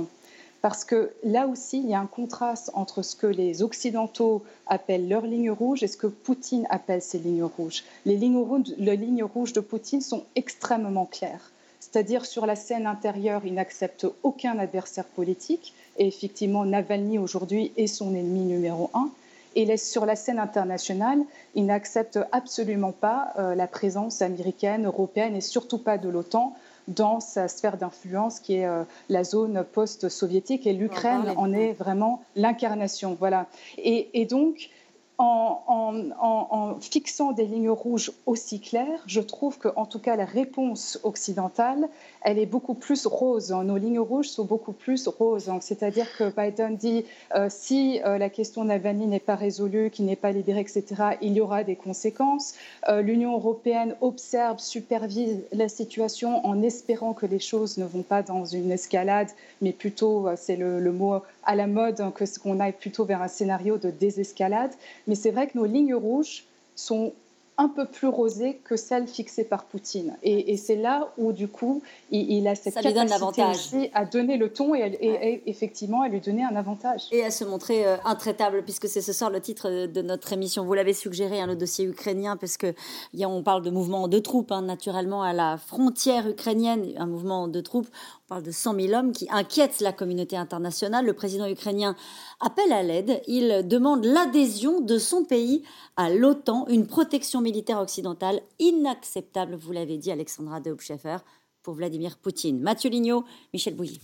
[0.61, 5.09] Parce que là aussi, il y a un contraste entre ce que les Occidentaux appellent
[5.09, 7.85] leurs lignes rouges et ce que Poutine appelle ses lignes rouges.
[8.05, 11.53] Les lignes rouges, les lignes rouges de Poutine sont extrêmement claires.
[11.91, 15.73] C'est-à-dire sur la scène intérieure, il n'accepte aucun adversaire politique.
[15.97, 19.11] Et effectivement, Navalny aujourd'hui est son ennemi numéro un.
[19.57, 21.21] Et sur la scène internationale,
[21.55, 26.55] il n'accepte absolument pas euh, la présence américaine, européenne et surtout pas de l'OTAN
[26.89, 32.23] dans sa sphère d'influence qui est euh, la zone post-soviétique et l'Ukraine en est vraiment
[32.37, 33.17] l'incarnation.
[33.19, 33.47] Voilà.
[33.79, 34.71] Et, et donc,
[35.19, 41.89] en, fixant des lignes rouges aussi claires, je trouve qu'en tout cas la réponse occidentale,
[42.23, 43.51] elle est beaucoup plus rose.
[43.51, 45.51] Nos lignes rouges sont beaucoup plus roses.
[45.61, 47.05] C'est-à-dire que Biden dit
[47.35, 50.85] euh, si euh, la question Navalny n'est pas résolue, qu'il n'est pas libéré, etc.,
[51.21, 52.55] il y aura des conséquences.
[52.89, 58.23] Euh, L'Union européenne observe, supervise la situation en espérant que les choses ne vont pas
[58.23, 59.29] dans une escalade,
[59.63, 63.23] mais plutôt, c'est le, le mot à la mode, hein, que qu'on aille plutôt vers
[63.23, 64.71] un scénario de désescalade.
[65.09, 66.45] Mais c'est vrai que nos lignes rouges
[66.77, 67.13] sont
[67.61, 70.17] un peu plus rosée que celle fixée par Poutine.
[70.23, 74.77] Et, c'est là où, du coup, il, a cette capacité aussi à donner le ton
[74.77, 77.07] et, effectivement à lui donner un avantage.
[77.11, 80.65] Et à se montrer euh, intraitable, puisque c'est ce soir le titre de notre émission.
[80.65, 82.75] Vous l'avez suggéré, hein, le dossier ukrainien, parce que
[83.19, 87.61] on parle de mouvement de troupes, hein, naturellement, à la frontière ukrainienne, un mouvement de
[87.61, 87.89] troupes.
[88.29, 91.07] Parle de 100 000 hommes qui inquiètent la communauté internationale.
[91.07, 91.97] Le président ukrainien
[92.41, 93.23] appelle à l'aide.
[93.27, 95.65] Il demande l'adhésion de son pays
[95.97, 101.17] à l'OTAN, une protection militaire occidentale inacceptable, vous l'avez dit, Alexandra Deubscheffer,
[101.63, 102.61] pour Vladimir Poutine.
[102.61, 103.99] Mathieu Lignot, Michel Bouilly.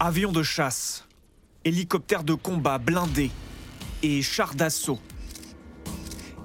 [0.00, 1.04] Avions de chasse,
[1.64, 3.30] hélicoptères de combat blindés
[4.02, 4.98] et chars d'assaut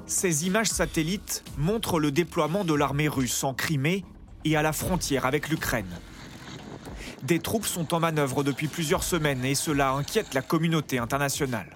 [0.07, 4.05] ces images satellites montrent le déploiement de l'armée russe en Crimée
[4.45, 5.99] et à la frontière avec l'Ukraine.
[7.23, 11.75] Des troupes sont en manœuvre depuis plusieurs semaines et cela inquiète la communauté internationale.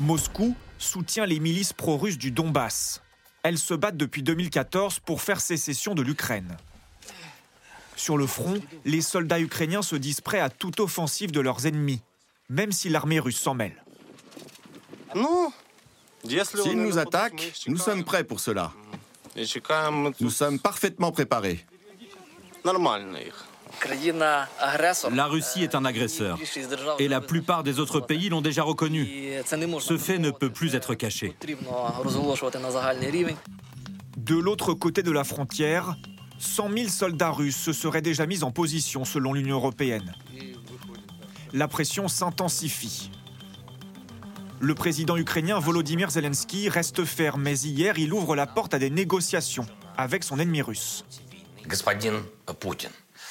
[0.00, 3.02] Moscou soutient les milices pro-russes du Donbass.
[3.42, 6.56] Elles se battent depuis 2014 pour faire sécession de l'Ukraine.
[7.96, 12.02] Sur le front, les soldats ukrainiens se disent prêts à toute offensive de leurs ennemis,
[12.50, 13.82] même si l'armée russe s'en mêle.
[15.14, 15.52] Non,
[16.26, 18.72] S'ils nous attaquent, nous sommes prêts pour cela.
[20.20, 21.64] Nous sommes parfaitement préparés.
[25.12, 26.38] La Russie est un agresseur
[26.98, 29.32] et la plupart des autres pays l'ont déjà reconnu.
[29.80, 31.36] Ce fait ne peut plus être caché.
[34.16, 35.96] De l'autre côté de la frontière,
[36.38, 40.14] 100 000 soldats russes se seraient déjà mis en position selon l'Union européenne.
[41.52, 43.10] La pression s'intensifie.
[44.64, 48.88] Le président ukrainien Volodymyr Zelensky reste ferme, mais hier, il ouvre la porte à des
[48.88, 49.66] négociations
[49.98, 51.04] avec son ennemi russe.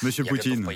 [0.03, 0.69] Monsieur Poutine,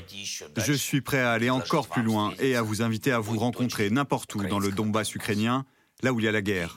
[0.55, 3.91] je suis prêt à aller encore plus loin et à vous inviter à vous rencontrer
[3.91, 5.63] n'importe où dans le Donbass ukrainien,
[6.01, 6.75] là où il y a la guerre.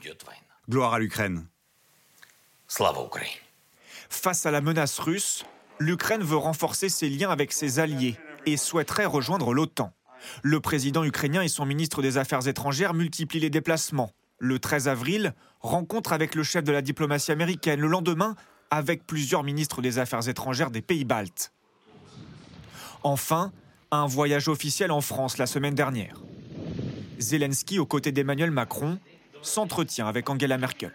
[0.69, 1.47] Gloire à l'Ukraine.
[4.11, 5.47] Face à la menace russe,
[5.79, 9.95] l'Ukraine veut renforcer ses liens avec ses alliés et souhaiterait rejoindre l'OTAN.
[10.43, 14.11] Le président ukrainien et son ministre des Affaires étrangères multiplient les déplacements.
[14.39, 17.81] Le 13 avril, rencontre avec le chef de la diplomatie américaine.
[17.81, 18.37] Le lendemain,
[18.71, 21.53] avec plusieurs ministres des Affaires étrangères des pays baltes.
[23.03, 23.53] Enfin,
[23.91, 26.21] un voyage officiel en France la semaine dernière.
[27.19, 28.99] Zelensky, aux côtés d'Emmanuel Macron,
[29.43, 30.93] s'entretient avec Angela Merkel.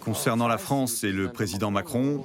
[0.00, 2.24] Concernant la France et le président Macron,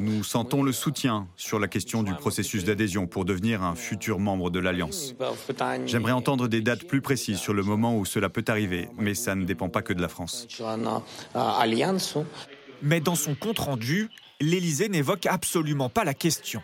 [0.00, 4.50] nous sentons le soutien sur la question du processus d'adhésion pour devenir un futur membre
[4.50, 5.14] de l'Alliance.
[5.86, 9.34] J'aimerais entendre des dates plus précises sur le moment où cela peut arriver, mais ça
[9.34, 10.46] ne dépend pas que de la France.
[12.82, 14.08] Mais dans son compte-rendu,
[14.40, 16.62] l'Élysée n'évoque absolument pas la question.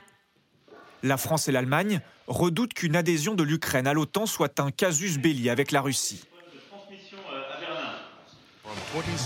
[1.03, 5.49] La France et l'Allemagne redoutent qu'une adhésion de l'Ukraine à l'OTAN soit un casus belli
[5.49, 6.28] avec la Russie.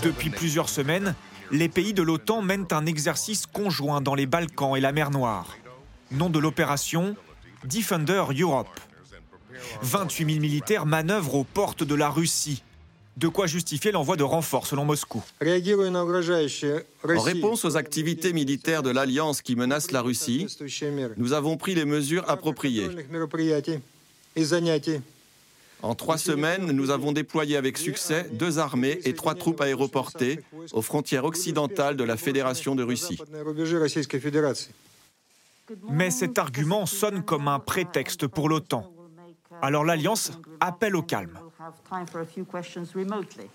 [0.01, 1.15] Depuis plusieurs semaines,
[1.51, 5.55] les pays de l'OTAN mènent un exercice conjoint dans les Balkans et la mer Noire.
[6.11, 7.15] Nom de l'opération
[7.63, 8.79] Defender Europe.
[9.81, 12.63] 28 000 militaires manœuvrent aux portes de la Russie.
[13.15, 15.21] De quoi justifier l'envoi de renforts selon Moscou.
[15.41, 20.47] En réponse aux activités militaires de l'Alliance qui menacent la Russie,
[21.17, 22.89] nous avons pris les mesures appropriées.
[25.83, 30.39] En trois semaines, nous avons déployé avec succès deux armées et trois troupes aéroportées
[30.71, 33.19] aux frontières occidentales de la Fédération de Russie.
[35.89, 38.89] Mais cet argument sonne comme un prétexte pour l'OTAN.
[39.61, 40.31] Alors l'Alliance
[40.61, 41.37] appelle au calme.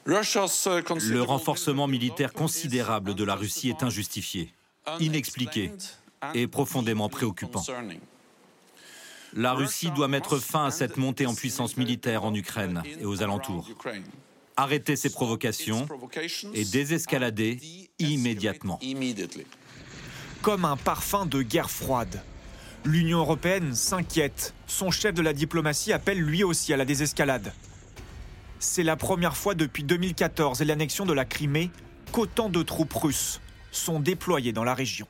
[0.07, 4.53] Le renforcement militaire considérable de la Russie est injustifié,
[5.01, 5.72] inexpliqué
[6.35, 7.64] et profondément préoccupant.
[9.35, 13.22] La Russie doit mettre fin à cette montée en puissance militaire en Ukraine et aux
[13.22, 13.68] alentours.
[14.57, 15.87] Arrêter ces provocations
[16.55, 17.61] et désescalader
[17.99, 18.81] immédiatement.
[20.43, 22.22] Comme un parfum de guerre froide.
[22.85, 24.55] L'Union européenne s'inquiète.
[24.66, 27.53] Son chef de la diplomatie appelle lui aussi à la désescalade.
[28.61, 31.70] C'est la première fois depuis 2014 et l'annexion de la Crimée
[32.12, 35.07] qu'autant de troupes russes sont déployées dans la région.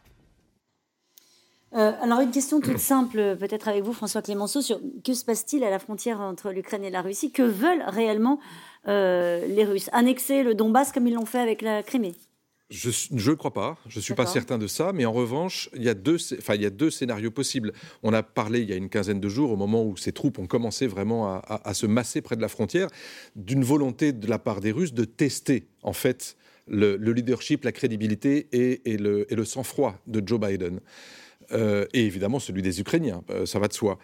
[1.75, 5.65] Euh, alors une question toute simple, peut-être avec vous, François Clémenceau, sur que se passe-t-il
[5.65, 7.31] à la frontière entre l'Ukraine et la Russie?
[7.31, 8.41] Que veulent réellement
[8.87, 9.91] euh, les Russes?
[9.93, 12.15] Annexer le Donbass comme ils l'ont fait avec la Crimée?
[12.71, 15.83] Je ne crois pas, je ne suis pas certain de ça, mais en revanche, il
[15.83, 17.73] y, a deux, enfin, il y a deux scénarios possibles.
[18.03, 20.39] On a parlé il y a une quinzaine de jours, au moment où ces troupes
[20.39, 22.89] ont commencé vraiment à, à se masser près de la frontière,
[23.37, 26.37] d'une volonté de la part des Russes de tester, en fait,
[26.69, 30.81] le, leadership, la crédibilité et, et le, et le sang-froid de Joe Biden.
[31.53, 33.99] Euh, et évidemment celui des Ukrainiens, euh, ça va de soi.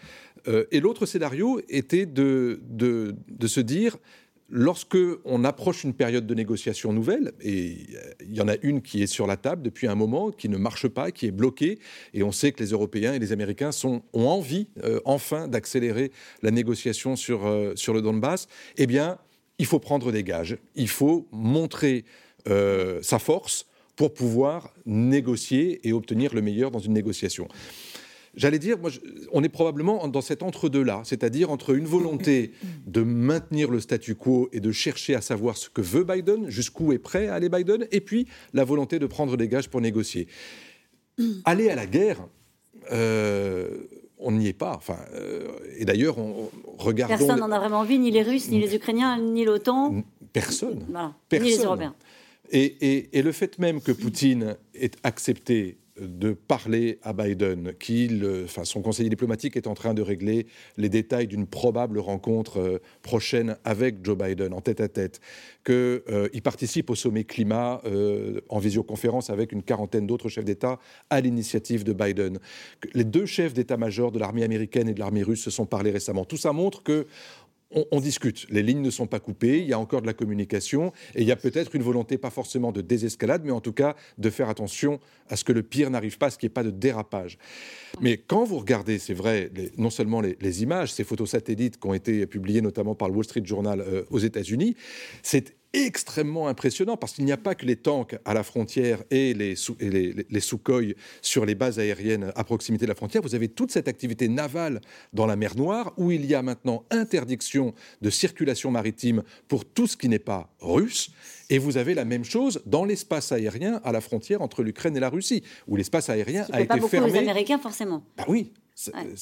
[0.71, 3.97] et l'autre scénario était de, de, de se dire
[4.49, 7.87] lorsque on approche une période de négociation nouvelle, et
[8.21, 10.57] il y en a une qui est sur la table depuis un moment, qui ne
[10.57, 11.79] marche pas, qui est bloquée,
[12.13, 16.11] et on sait que les Européens et les Américains sont, ont envie euh, enfin d'accélérer
[16.43, 19.19] la négociation sur, euh, sur le Donbass, eh bien,
[19.59, 22.05] il faut prendre des gages, il faut montrer
[22.49, 23.67] euh, sa force
[23.97, 27.49] pour pouvoir négocier et obtenir le meilleur dans une négociation.
[28.37, 28.91] J'allais dire, moi,
[29.33, 32.51] on est probablement dans cet entre-deux-là, c'est-à-dire entre une volonté
[32.87, 36.93] de maintenir le statu quo et de chercher à savoir ce que veut Biden, jusqu'où
[36.93, 40.27] est prêt à aller Biden, et puis la volonté de prendre des gages pour négocier.
[41.45, 42.27] Aller à la guerre,
[42.91, 43.69] euh,
[44.19, 44.75] on n'y est pas.
[44.77, 47.11] Enfin, euh, et d'ailleurs, on regarde.
[47.17, 50.03] Personne n'en a vraiment envie, ni les Russes, ni les Ukrainiens, ni l'OTAN.
[50.33, 50.85] Personne.
[51.33, 51.95] Ni les Européens.
[52.51, 58.83] Et, le fait même que Poutine ait accepté de parler à Biden, qu'il, enfin, son
[58.83, 64.05] conseiller diplomatique est en train de régler les détails d'une probable rencontre euh, prochaine avec
[64.05, 65.21] Joe Biden en tête à tête,
[65.65, 70.81] qu'il euh, participe au sommet climat euh, en visioconférence avec une quarantaine d'autres chefs d'État
[71.11, 72.41] à l'initiative de Biden.
[72.93, 76.25] Les deux chefs d'état-major de l'armée américaine et de l'armée russe se sont parlé récemment.
[76.25, 77.07] Tout ça montre que
[77.91, 78.47] on, discute.
[78.51, 81.27] Les lignes ne sont pas coupées, il y a encore de la communication, et il
[81.27, 84.49] y a peut-être une volonté, pas forcément de désescalade, mais en tout cas de faire
[84.49, 86.71] attention à ce que le pire n'arrive pas, à ce qu'il n'y ait pas de
[86.71, 87.39] dérapage.
[88.01, 91.95] Mais quand vous regardez, c'est vrai, non seulement les, images, ces photos satellites qui ont
[91.95, 94.77] été publiées notamment par le Wall Street Journal euh, aux États-Unis,
[95.23, 99.35] c'est extrêmement impressionnant parce qu'il n'y a pas que les tanks à la frontière et
[99.35, 100.27] les, sous, les,
[101.21, 103.23] sur les bases aériennes à proximité de la frontière.
[103.23, 104.81] Vous avez toute cette activité navale
[105.13, 109.87] dans la mer Noire où il y a maintenant interdiction de circulation maritime pour tout
[109.87, 111.11] ce qui n'est pas russe.
[111.51, 115.01] Et vous avez la même chose dans l'espace aérien à la frontière entre l'Ukraine et
[115.01, 117.13] la Russie, où l'espace aérien a été pas beaucoup fermé.
[117.13, 118.03] Les Américains, forcément.
[118.17, 118.53] Bah oui,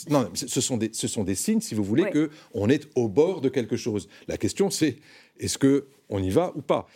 [0.08, 3.08] Non, ce sont, des, ce sont des signes, si vous voulez, que qu'on est au
[3.08, 4.08] bord de quelque chose.
[4.26, 4.96] La question, c'est
[5.38, 6.86] est-ce que on y va ou pas?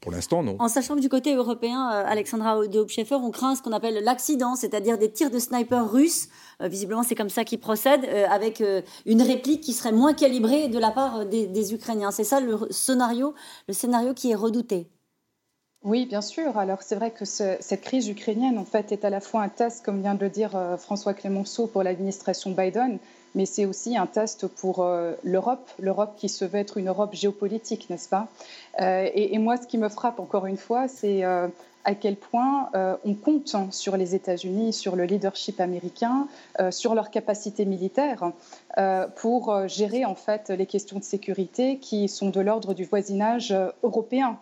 [0.00, 0.56] Pour l'instant, non.
[0.58, 4.56] En sachant que du côté européen, euh, Alexandra de on craint ce qu'on appelle l'accident,
[4.56, 6.28] c'est-à-dire des tirs de snipers russes.
[6.60, 8.62] Euh, visiblement, c'est comme ça qu'ils procèdent, euh, avec
[9.06, 12.10] une réplique qui serait moins calibrée de la part des, Ukrainiens.
[12.10, 13.34] C'est ça le scénario,
[13.68, 14.88] le scénario qui est redouté.
[15.84, 16.58] Oui, bien sûr.
[16.58, 19.84] Alors c'est vrai que cette crise ukrainienne, en fait, est à la fois un test,
[19.84, 22.98] comme vient de le dire François Clémenceau, pour l'administration Biden,
[23.34, 27.14] mais c'est aussi un test pour euh, l'Europe, l'Europe qui se veut être une Europe
[27.14, 28.28] géopolitique, n'est-ce pas?
[28.80, 31.48] Euh, et, moi, ce qui me frappe encore une fois, c'est euh,
[31.84, 32.70] à quel point
[33.04, 36.28] on compte sur les États-Unis, sur le leadership américain,
[36.70, 38.30] sur leur capacité militaire
[39.16, 43.52] pour gérer en fait les questions de sécurité qui sont de l'ordre du voisinage
[43.82, 44.38] européen.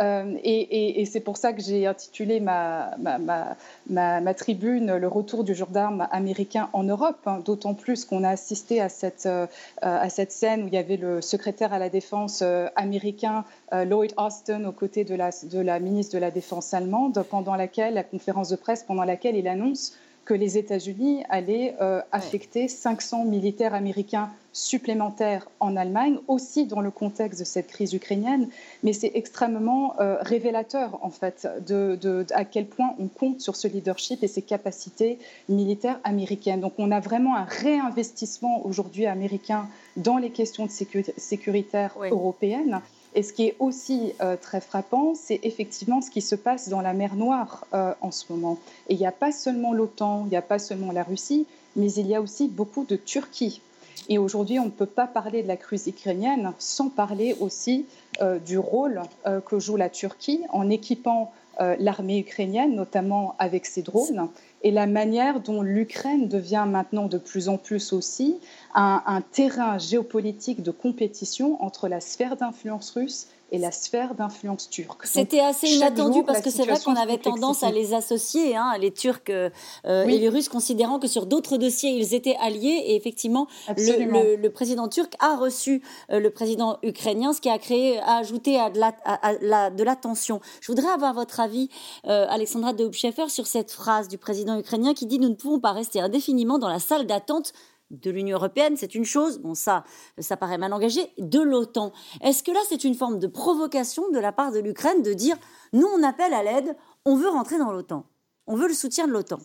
[0.00, 6.08] Euh, et, c'est pour ça que j'ai intitulé ma, ma, tribune Le retour du gendarme
[6.10, 9.46] américain en Europe, hein, d'autant plus qu'on a assisté à cette, euh,
[9.82, 14.12] à cette scène où il y avait le secrétaire à la défense euh, américain Lloyd
[14.16, 18.04] Austin aux côtés de la, de la ministre de la Défense allemande, pendant laquelle, la
[18.04, 19.94] conférence de presse pendant laquelle il annonce
[20.30, 26.92] que les États-Unis allaient euh, affecter 500 militaires américains supplémentaires en Allemagne, aussi dans le
[26.92, 28.48] contexte de cette crise ukrainienne.
[28.84, 33.66] Mais c'est extrêmement euh, révélateur, en fait, de, à quel point on compte sur ce
[33.66, 35.18] leadership et ses capacités
[35.48, 36.60] militaires américaines.
[36.60, 39.66] Donc on a vraiment un réinvestissement aujourd'hui américain
[39.96, 40.70] dans les questions de
[41.16, 42.80] sécuritaires européennes.
[43.14, 46.80] Et ce qui est aussi euh, très frappant, c'est effectivement ce qui se passe dans
[46.80, 48.58] la mer Noire euh, en ce moment.
[48.88, 51.46] Et il n'y a pas seulement l'OTAN, il n'y a pas seulement la Russie,
[51.76, 53.62] mais il y a aussi beaucoup de Turquie.
[54.08, 57.86] Et aujourd'hui, on ne peut pas parler de la crise ukrainienne sans parler aussi
[58.22, 59.02] euh, du rôle
[59.46, 61.32] que joue la Turquie en équipant
[61.78, 64.30] l'armée ukrainienne, notamment avec ses drones,
[64.62, 68.38] et la manière dont l'Ukraine devient maintenant de plus en plus aussi
[68.74, 75.06] un, terrain géopolitique de compétition entre la sphère d'influence russe et la sphère d'influence turque.
[75.06, 78.92] C'était assez inattendu parce que c'est vrai qu'on avait tendance à les associer, hein, les
[78.92, 79.50] Turcs euh,
[79.86, 82.82] euh, et les Russes, considérant que sur d'autres dossiers, ils étaient alliés.
[82.86, 83.46] Et effectivement,
[83.76, 88.58] le, président turc a reçu euh, le président ukrainien, ce qui a créé, a ajouté
[88.58, 90.40] à de, la, de la tension.
[90.60, 91.68] Je voudrais avoir votre avis,
[92.04, 92.90] Alexandra de
[93.28, 96.68] sur cette phrase du président ukrainien qui dit Nous ne pouvons pas rester indéfiniment dans
[96.68, 97.52] la salle d'attente
[97.90, 99.84] de l'Union européenne, c'est une chose, bon ça,
[100.18, 101.92] ça paraît mal engagé, de l'OTAN.
[102.22, 105.36] Est-ce que là, c'est une forme de provocation de la part de l'Ukraine de dire,
[105.72, 108.04] nous, on appelle à l'aide, on veut rentrer dans l'OTAN,
[108.46, 109.38] on veut le soutien de l'OTAN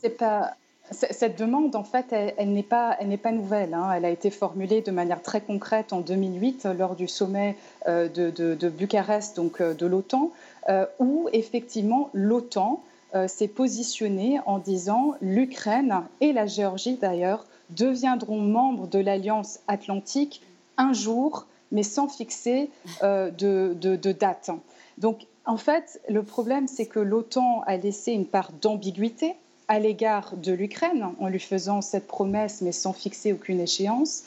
[0.92, 3.74] Cette demande, en fait, elle, elle n'est pas nouvelle.
[3.74, 3.92] Hein.
[3.96, 7.56] Elle a été formulée de manière très concrète en 2008 lors du sommet
[7.88, 10.32] euh, de, Bucarest, donc euh, de l'OTAN,
[10.70, 12.84] euh, où effectivement l'OTAN
[13.28, 20.42] s'est positionnée en disant l'Ukraine et la Géorgie d'ailleurs deviendront membres de l'Alliance atlantique
[20.78, 22.70] un jour, mais sans fixer
[23.04, 24.52] euh, de, date.
[24.98, 29.36] Donc, en fait, le problème, c'est que l'OTAN a laissé une part d'ambiguïté
[29.68, 34.24] à l'égard de l'Ukraine en lui faisant cette promesse, mais sans fixer aucune échéance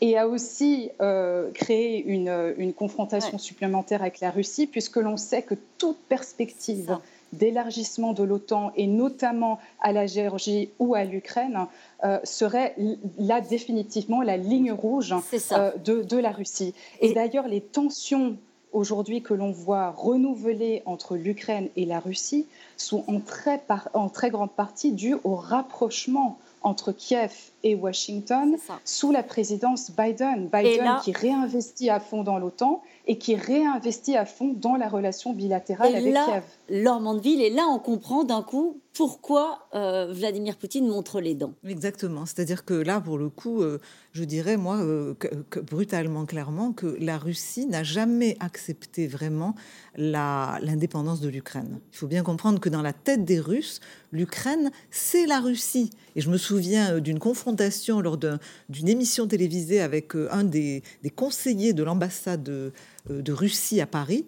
[0.00, 5.54] et a aussi euh, créé une, confrontation supplémentaire avec la Russie, puisque l'on sait que
[5.76, 6.98] toute perspective
[7.32, 11.66] d'élargissement de l'OTAN, et notamment à la Géorgie ou à l'Ukraine,
[12.04, 12.74] euh, serait
[13.18, 15.14] là définitivement la ligne rouge
[15.52, 16.74] euh, de, la Russie.
[17.00, 18.36] Et, d'ailleurs, les tensions
[18.72, 23.62] aujourd'hui que l'on voit renouveler entre l'Ukraine et la Russie sont en très,
[23.94, 27.32] en très grande partie dues au rapprochement entre Kiev
[27.62, 30.48] et Washington sous la présidence Biden.
[30.52, 35.32] Biden qui réinvestit à fond dans l'OTAN et qui réinvestit à fond dans la relation
[35.32, 36.42] bilatérale avec Kiev.
[36.68, 41.54] Laure Mandeville, et là on comprend d'un coup pourquoi euh, Vladimir Poutine montre les dents?
[41.66, 43.78] Exactement, c'est-à-dire que là pour le coup, euh,
[44.12, 45.14] je dirais moi euh,
[45.62, 49.54] brutalement clairement que la Russie n'a jamais accepté vraiment
[49.96, 51.78] l'indépendance de l'Ukraine.
[51.92, 53.80] Il faut bien comprendre que dans la tête des Russes,
[54.10, 55.90] l'Ukraine c'est la Russie.
[56.16, 60.82] Et je me souviens d'une confrontation lors d'une émission télévisée avec un des,
[61.14, 62.72] conseillers de l'ambassade de,
[63.08, 64.26] de Russie à Paris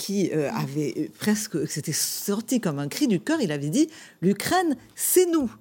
[0.00, 3.90] qui euh, avait presque, c'était sorti comme un cri du cœur, il avait dit
[4.22, 5.52] l'Ukraine, c'est nous.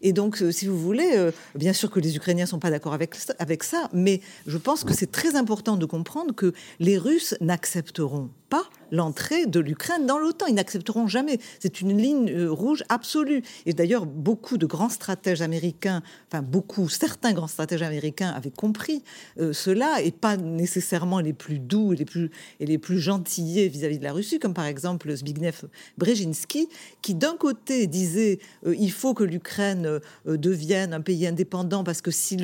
[0.00, 2.70] Et donc, euh, si vous voulez, euh, bien sûr que les Ukrainiens ne sont pas
[2.70, 6.96] d'accord avec, avec ça, mais je pense que c'est très important de comprendre que les
[6.96, 10.46] Russes n'accepteront pas l'entrée de l'Ukraine dans l'OTAN.
[10.46, 11.38] Ils n'accepteront jamais.
[11.60, 13.42] C'est une ligne euh, rouge absolue.
[13.66, 19.02] Et d'ailleurs, beaucoup de grands stratèges américains, enfin beaucoup, certains grands stratèges américains avaient compris
[19.38, 22.30] euh, cela, et pas nécessairement les plus doux et les plus,
[22.60, 25.52] et les plus gentillés vis-à-vis de la Russie, comme par exemple Zbigniew
[25.98, 26.68] Brzezinski,
[27.02, 32.10] qui d'un côté disait euh, il faut que l'Ukraine devienne un pays indépendant parce que
[32.10, 32.36] si,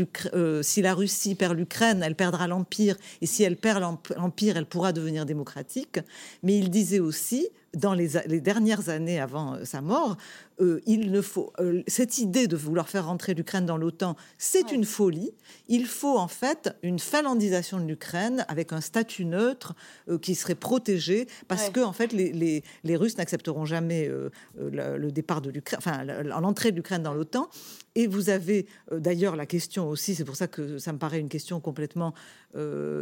[0.63, 3.83] si la Russie perd l'Ukraine, elle perdra l'Empire, et si elle perd
[4.17, 6.01] l'Empire, elle pourra devenir démocratique.
[6.43, 8.09] Mais il disait aussi, dans les,
[8.41, 10.17] dernières années avant euh, sa mort,
[10.63, 14.71] euh, il ne faut euh, cette idée de vouloir faire rentrer l'Ukraine dans l'OTAN, c'est
[14.71, 15.33] une folie.
[15.69, 19.75] Il faut en fait une finlandisation de l'Ukraine avec un statut neutre
[20.21, 24.11] qui serait protégé, parce que en fait les, les, Russes n'accepteront jamais
[24.59, 27.49] le, départ de l'Ukraine, enfin l'entrée de l'Ukraine dans l'OTAN.
[27.95, 31.29] Et vous avez d'ailleurs la question aussi, c'est pour ça que ça me paraît une
[31.29, 32.15] question complètement,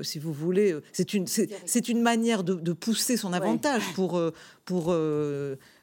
[0.02, 4.20] si vous voulez, c'est une, c'est, une manière de, pousser son avantage pour,
[4.64, 4.94] pour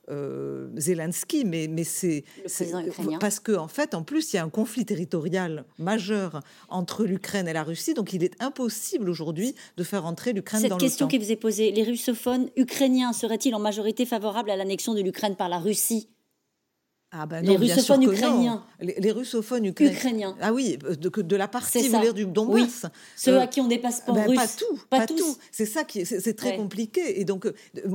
[0.10, 2.24] euh, Zelensky, mais, mais c'est
[3.20, 7.48] parce que en fait, en plus, il y a un conflit territorial majeur entre l'Ukraine
[7.48, 10.80] et la Russie, donc il est impossible aujourd'hui de faire entrer l'Ukraine dans l'OTAN.
[10.80, 14.94] Cette question qui vous est posée, les russophones ukrainiens seraient-ils en majorité favorables à l'annexion
[14.94, 16.10] de l'Ukraine par la Russie?
[17.12, 18.66] Ah ben les russophones ukrainiens.
[18.82, 20.36] Les, russophones ukrainiens.
[20.42, 22.86] Ah oui, de, de la partie du Donbass.
[23.16, 25.38] Ceux euh, à qui on dépasse pas ben, Pas tout, pas, tout.
[25.52, 27.22] C'est ça qui c'est très compliqué.
[27.22, 27.54] Et donc, euh,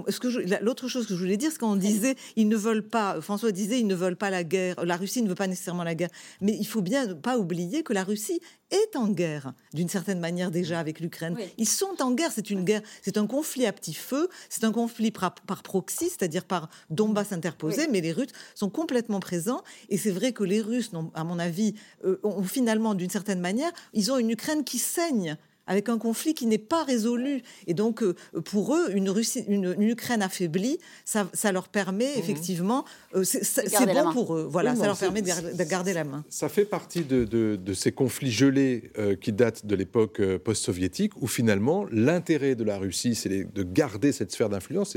[0.08, 0.28] ce que
[0.64, 3.20] l'autre chose que je voulais dire, c'est qu'on disait ils ne veulent pas.
[3.20, 4.82] François disait ils ne veulent pas la guerre.
[4.82, 6.10] La Russie ne veut pas nécessairement la guerre.
[6.40, 8.40] Mais il faut bien pas oublier que la Russie
[8.72, 11.36] est en guerre d'une certaine manière déjà avec l'Ukraine.
[11.58, 12.30] Ils sont en guerre.
[12.32, 12.82] C'est une guerre.
[13.02, 14.28] C'est un conflit à petit feu.
[14.48, 17.86] C'est un conflit par, proxy, c'est-à-dire par Donbass interposé.
[17.88, 19.62] Mais les Russes sont complètement présents.
[19.88, 23.70] Et c'est vrai que les Russes, à mon avis, euh, ont finalement, d'une certaine manière,
[23.92, 25.36] ils ont une Ukraine qui saigne
[25.66, 27.42] avec un conflit qui n'est pas résolu.
[27.66, 32.18] Et donc, euh, pour eux, une, Russie, une, Ukraine affaiblie, ça, leur permet mhm.
[32.18, 32.84] effectivement,
[33.14, 34.46] euh, c'est bon pour eux.
[34.50, 36.24] Voilà, ça leur permet de, garder la main.
[36.28, 41.86] Ça fait partie de, ces conflits gelés euh, qui datent de l'époque post-soviétique, où finalement,
[41.90, 44.96] l'intérêt de la Russie, c'est de garder cette sphère d'influence.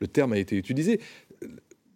[0.00, 1.00] Le terme a été utilisé.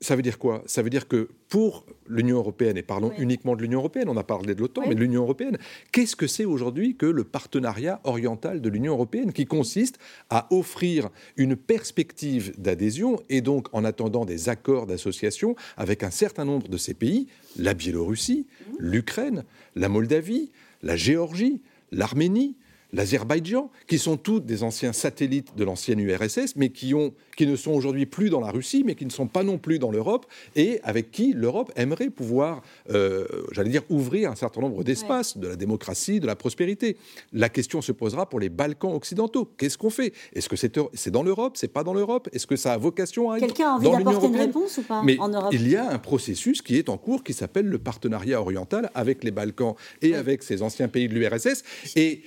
[0.01, 0.62] Ça veut dire quoi?
[0.66, 4.22] Ça veut dire que pour l'Union européenne, et parlons uniquement de l'Union européenne, on a
[4.22, 5.59] parlé de l'OTAN, mais de l'Union européenne,
[5.92, 9.99] qu'est-ce que c'est aujourd'hui que le partenariat oriental de l'Union européenne qui consiste
[10.30, 16.44] à offrir une perspective d'adhésion et donc en attendant des accords d'association avec un certain
[16.44, 17.26] nombre de ces pays,
[17.57, 18.74] la Biélorussie, mmh.
[18.78, 19.44] l'Ukraine,
[19.74, 22.57] la Moldavie, la Géorgie, l'Arménie,
[22.93, 27.57] l'Azerbaïdjan, qui sont toutes des anciens satellites de l'ancienne URSS, mais qui, ont, qui ne
[27.57, 30.26] sont aujourd'hui plus dans la Russie, mais qui ne sont pas non plus dans l'Europe,
[30.57, 35.49] et avec qui l'Europe aimerait pouvoir, euh, j'allais dire, ouvrir un certain nombre d'espaces, de
[35.49, 36.97] la démocratie, de la prospérité.
[37.32, 39.51] La question se posera pour les Balkans occidentaux.
[39.59, 40.12] Qu'est-ce qu'on fait?
[40.32, 41.57] Est-ce que c'est dans l'Europe?
[41.57, 42.28] C'est pas dans l'Europe?
[42.32, 45.03] Est-ce que ça a vocation à être Quelqu'un a envie d'apporter une réponse ou pas
[45.03, 45.51] mais en Europe?
[45.53, 49.24] Il y a un processus qui est en cours qui s'appelle le partenariat oriental avec
[49.24, 51.62] les Balkans et avec ces anciens pays de l'URSS.
[51.97, 52.22] Et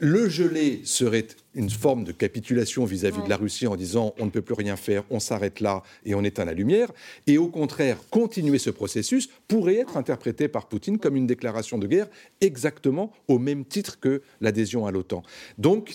[0.00, 1.26] Le gelé serait
[1.56, 4.76] une forme de capitulation vis-à-vis de la Russie en disant on ne peut plus rien
[4.76, 6.92] faire, on s'arrête là et on éteint la lumière.
[7.26, 11.88] Et au contraire, continuer ce processus pourrait être interprété par Poutine comme une déclaration de
[11.88, 12.06] guerre
[12.40, 15.24] exactement au même titre que l'adhésion à l'OTAN.
[15.58, 15.94] Donc,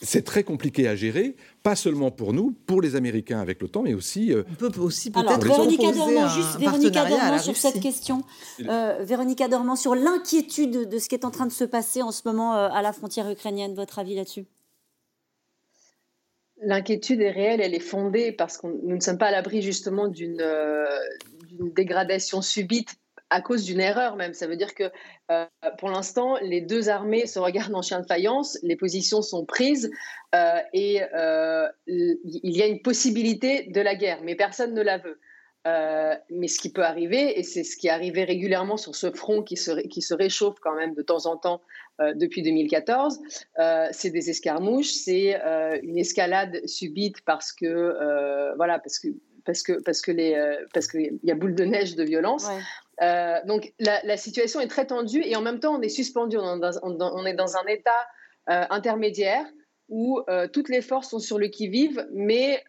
[0.00, 3.94] c'est très compliqué à gérer, pas seulement pour nous, pour les Américains avec l'OTAN, mais
[3.94, 4.32] aussi.
[4.32, 5.28] Euh, on peut aussi peut-être.
[5.28, 8.22] Alors, Véronique Adormant, juste Véronique sur cette question.
[8.68, 12.12] Euh, Véronique Adormant, sur l'inquiétude de ce qui est en train de se passer en
[12.12, 14.46] ce moment euh, à la frontière ukrainienne, votre avis là-dessus?
[16.60, 20.08] L'inquiétude est réelle, elle est fondée parce que nous ne sommes pas à l'abri justement
[20.08, 20.42] d'une
[21.74, 22.96] dégradation subite
[23.30, 24.34] à cause d'une erreur même.
[24.34, 24.90] Ça veut dire que
[25.30, 25.46] euh,
[25.78, 29.90] pour l'instant, les deux armées se regardent en chien de faïence, les positions sont prises
[30.34, 34.98] euh, et euh, il y a une possibilité de la guerre, mais personne ne la
[34.98, 35.18] veut.
[36.30, 39.42] mais ce qui peut arriver, et c'est ce qui est arrivé régulièrement sur ce front
[39.42, 41.60] qui se, réchauffe quand même de temps en temps
[42.14, 43.18] depuis 2014,
[43.90, 45.38] c'est des escarmouches, c'est
[45.82, 49.08] une escalade subite parce que voilà parce que
[49.44, 50.32] parce que parce que les
[50.72, 52.46] parce qu'il y a boule de neige de violence.
[53.00, 57.26] Euh, donc la, situation est très tendue et en même temps on est suspendu, on,
[57.26, 58.06] est dans un état
[58.50, 59.44] euh, intermédiaire
[59.88, 62.62] où euh, toutes les forces sont sur le qui-vive, mais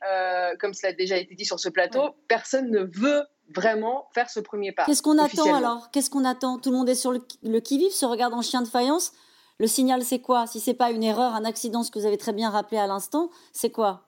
[0.60, 3.24] comme cela a déjà été dit sur ce plateau, personne ne veut
[3.54, 4.86] vraiment faire ce premier pas.
[4.86, 5.90] Qu'est-ce qu'on attend alors?
[5.92, 6.60] Qu'est-ce qu'on attend?
[6.60, 9.12] Tout le monde est sur le, qui-vive, se regarde en chien de faïence.
[9.58, 10.48] Le signal, c'est quoi?
[10.48, 12.88] Si c'est pas une erreur, un accident, ce que vous avez très bien rappelé à
[12.88, 14.08] l'instant, c'est quoi?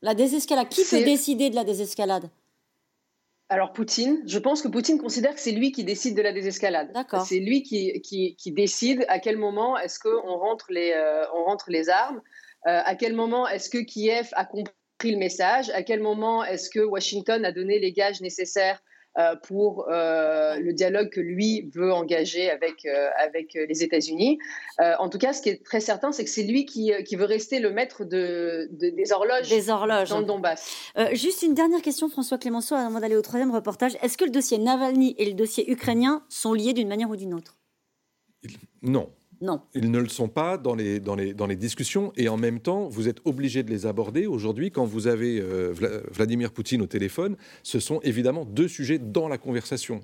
[0.00, 0.68] La désescalade.
[0.68, 2.30] Qui peut décider de la désescalade?
[3.50, 6.92] Alors Poutine, je pense que Poutine considère que c'est lui qui décide de la désescalade.
[7.26, 11.68] C'est lui qui, qui, décide à quel moment est-ce qu'on rentre, les, euh, on rentre
[11.68, 12.22] les armes,
[12.68, 14.70] euh, à quel moment est-ce que Kiev a compris
[15.02, 18.80] le message, à quel moment est-ce que Washington a donné les gages nécessaires
[19.46, 24.38] pour euh, le dialogue que lui veut engager avec, euh, avec les États-Unis.
[24.78, 27.24] en tout cas, ce qui est très certain, c'est que c'est lui qui, qui, veut
[27.24, 30.92] rester le maître de, des, horloges des horloges dans le Donbass.
[31.12, 33.96] juste une dernière question, François Clémenceau, avant d'aller au troisième reportage.
[34.02, 37.34] Est-ce que le dossier Navalny et le dossier ukrainien sont liés d'une manière ou d'une
[37.34, 37.56] autre?
[38.82, 39.10] Non.
[39.40, 39.62] Non.
[39.74, 42.60] Ils ne le sont pas dans les, dans, les, dans les discussions et en même
[42.60, 44.26] temps, vous êtes obligé de les aborder.
[44.26, 45.72] Aujourd'hui, quand vous avez euh,
[46.12, 50.02] Vladimir Poutine au téléphone, ce sont évidemment deux sujets dans la conversation.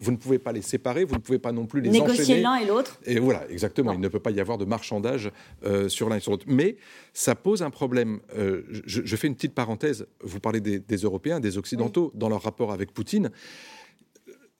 [0.00, 2.56] vous, ne pouvez pas les séparer, vous ne pouvez pas non plus les Négocier l'un
[2.56, 3.00] et l'autre.
[3.04, 3.92] Et voilà, exactement.
[3.92, 5.32] Il ne peut pas y avoir de marchandage
[5.64, 6.46] euh, sur l'un et sur l'autre.
[6.46, 6.76] Mais
[7.12, 8.20] ça pose un problème.
[8.38, 10.06] Euh, je, fais une petite parenthèse.
[10.22, 13.30] Vous parlez des, Européens, des Occidentaux, dans leur rapport avec Poutine.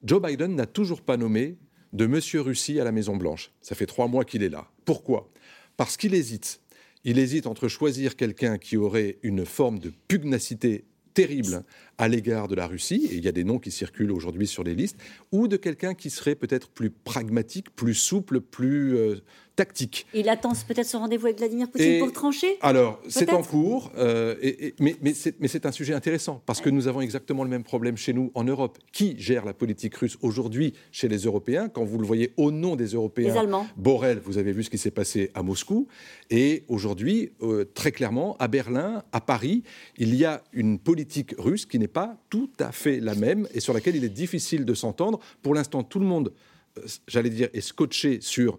[0.03, 1.57] Joe Biden n'a toujours pas nommé
[1.93, 3.51] de Monsieur Russie à la Maison-Blanche.
[3.61, 4.71] Ça fait trois mois qu'il est là.
[4.85, 5.31] Pourquoi?
[5.77, 6.61] Parce qu'il hésite.
[7.05, 10.85] Il hésite entre choisir quelqu'un qui aurait une forme de pugnacité
[11.15, 11.65] terrible
[12.01, 14.65] à l'égard de la Russie, et il y a des noms qui circulent aujourd'hui sur
[14.65, 14.97] les listes,
[15.33, 19.17] ou de quelqu'un qui serait peut-être plus pragmatique, plus souple, plus euh,
[19.55, 20.07] tactique.
[20.15, 22.57] Il attend peut-être ce rendez-vous avec Vladimir Poutine pour trancher?
[22.63, 26.89] Alors, c'est en cours, euh, et, mais, mais c'est un sujet intéressant, parce que nous
[26.89, 28.79] avons exactement le même problème chez nous en Europe.
[28.93, 31.69] Qui gère la politique russe aujourd'hui chez les Européens?
[31.69, 33.67] Quand vous le voyez au nom des Européens, les Allemands.
[33.77, 35.87] Borrell, vous avez vu ce qui s'est passé à Moscou,
[36.31, 39.65] et aujourd'hui, euh, très clairement, à Berlin, à Paris,
[39.99, 43.61] il y a une politique russe qui n'est pas tout à fait la même, et
[43.61, 45.21] sur laquelle il est difficile de s'entendre.
[45.43, 46.33] Pour l'instant, tout le monde,
[46.79, 48.59] euh, j'allais dire, est scotché sur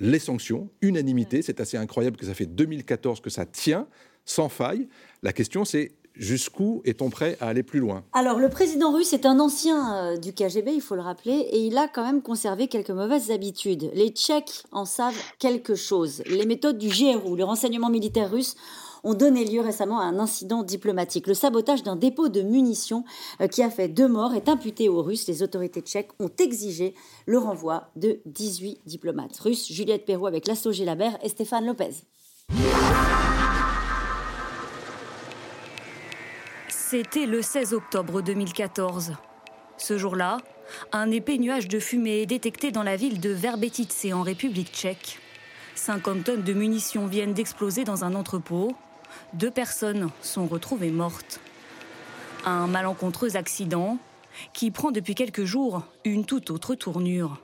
[0.00, 3.86] les sanctions, unanimité, c'est assez incroyable que ça fait 2014 que ça tient,
[4.24, 4.88] sans faille.
[5.22, 8.04] La question c'est jusqu'où est-on prêt à aller plus loin?
[8.12, 11.60] Alors le président russe est un ancien euh, du KGB, il faut le rappeler, et
[11.60, 13.90] il a quand même conservé quelques mauvaises habitudes.
[13.94, 16.22] Les Tchèques en savent quelque chose.
[16.26, 18.56] Les méthodes du GRU, le renseignement militaire russe,
[19.04, 21.26] ont donné lieu récemment à un incident diplomatique.
[21.26, 23.04] Le sabotage d'un dépôt de munitions
[23.40, 25.26] euh, qui a fait deux morts est imputé aux Russes.
[25.28, 26.94] Les autorités tchèques ont exigé
[27.26, 29.70] le renvoi de 18 diplomates russes.
[29.70, 32.04] Juliette Perrault avec Lasso Gélabert et Stéphane Lopez.
[36.68, 39.12] C'était le 16 octobre 2014.
[39.76, 40.38] Ce jour-là,
[40.92, 45.18] un épais nuage de fumée est détecté dans la ville de Verbetice en République tchèque.
[45.74, 48.72] 50 tonnes de munitions viennent d'exploser dans un entrepôt.
[49.34, 51.40] Deux personnes sont retrouvées mortes.
[52.44, 53.98] Un malencontreux accident
[54.52, 57.38] qui prend depuis quelques jours une toute autre tournure.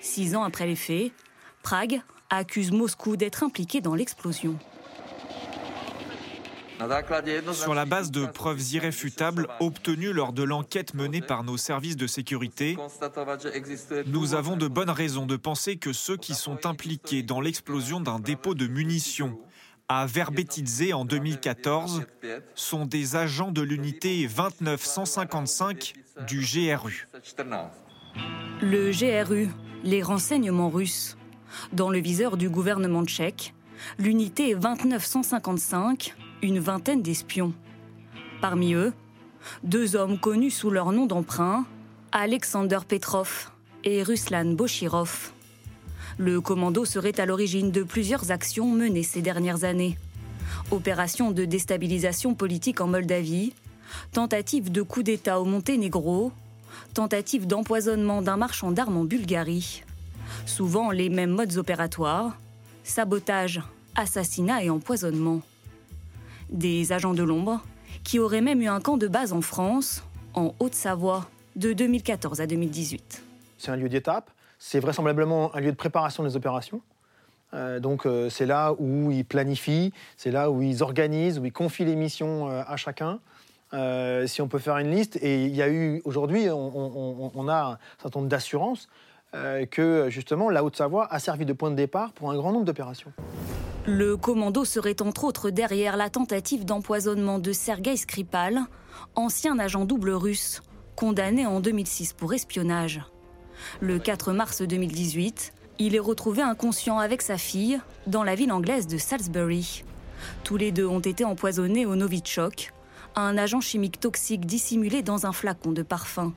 [0.00, 1.12] Six ans après les faits,
[1.62, 4.56] Prague accuse Moscou d'être impliqué dans l'explosion.
[7.52, 12.06] Sur la base de preuves irréfutables obtenues lors de l'enquête menée par nos services de
[12.06, 12.76] sécurité,
[14.06, 18.18] nous avons de bonnes raisons de penser que ceux qui sont impliqués dans l'explosion d'un
[18.18, 19.38] dépôt de munitions
[19.88, 22.02] à Verbetidze en 2014
[22.54, 25.94] sont des agents de l'unité 29155
[26.26, 27.08] du GRU.
[28.60, 29.48] Le GRU,
[29.82, 31.16] les renseignements russes,
[31.72, 33.54] Dans le viseur du gouvernement tchèque,
[33.98, 37.52] l'unité 2955, une vingtaine d'espions.
[38.40, 38.92] Parmi eux,
[39.62, 41.64] deux hommes connus sous leur nom d'emprunt,
[42.12, 43.50] Alexander Petrov
[43.84, 45.32] et Ruslan Bochirov.
[46.16, 49.98] Le commando serait à l'origine de plusieurs actions menées ces dernières années.
[50.70, 53.52] Opération de déstabilisation politique en Moldavie,
[54.12, 56.32] tentative de coup d'État au Monténégro,
[56.94, 59.82] tentative d'empoisonnement d'un marchand d'armes en Bulgarie.
[60.46, 62.38] Souvent les mêmes modes opératoires,
[62.84, 63.60] sabotage,
[63.96, 65.42] assassinat et empoisonnement.
[66.50, 67.60] Des agents de l'ombre
[68.04, 70.04] qui auraient même eu un camp de base en France,
[70.34, 73.22] en Haute-Savoie, de 2014 à 2018.
[73.58, 74.30] C'est un lieu d'étape,
[74.66, 76.80] c'est vraisemblablement un lieu de préparation des opérations.
[77.52, 81.52] Euh, donc euh, c'est là où ils planifient, c'est là où ils organisent, où ils
[81.52, 83.20] confient les missions euh, à chacun.
[84.26, 87.78] si on peut faire une liste, et il y a eu aujourd'hui, on, a un
[88.00, 88.88] certain nombre d'assurances
[89.70, 93.12] que justement la Haute-Savoie a servi de point de départ pour un grand nombre d'opérations.
[93.84, 98.60] Le commando serait entre autres derrière la tentative d'empoisonnement de Sergei Skripal,
[99.16, 100.62] ancien agent double russe,
[100.94, 103.02] condamné en 2006 pour espionnage.
[103.80, 108.86] Le 4 mars 2018, il est retrouvé inconscient avec sa fille dans la ville anglaise
[108.86, 109.84] de Salisbury.
[110.44, 112.72] Tous les deux ont été empoisonnés au Novichok,
[113.16, 116.32] un agent chimique toxique dissimulé dans un flacon de parfum.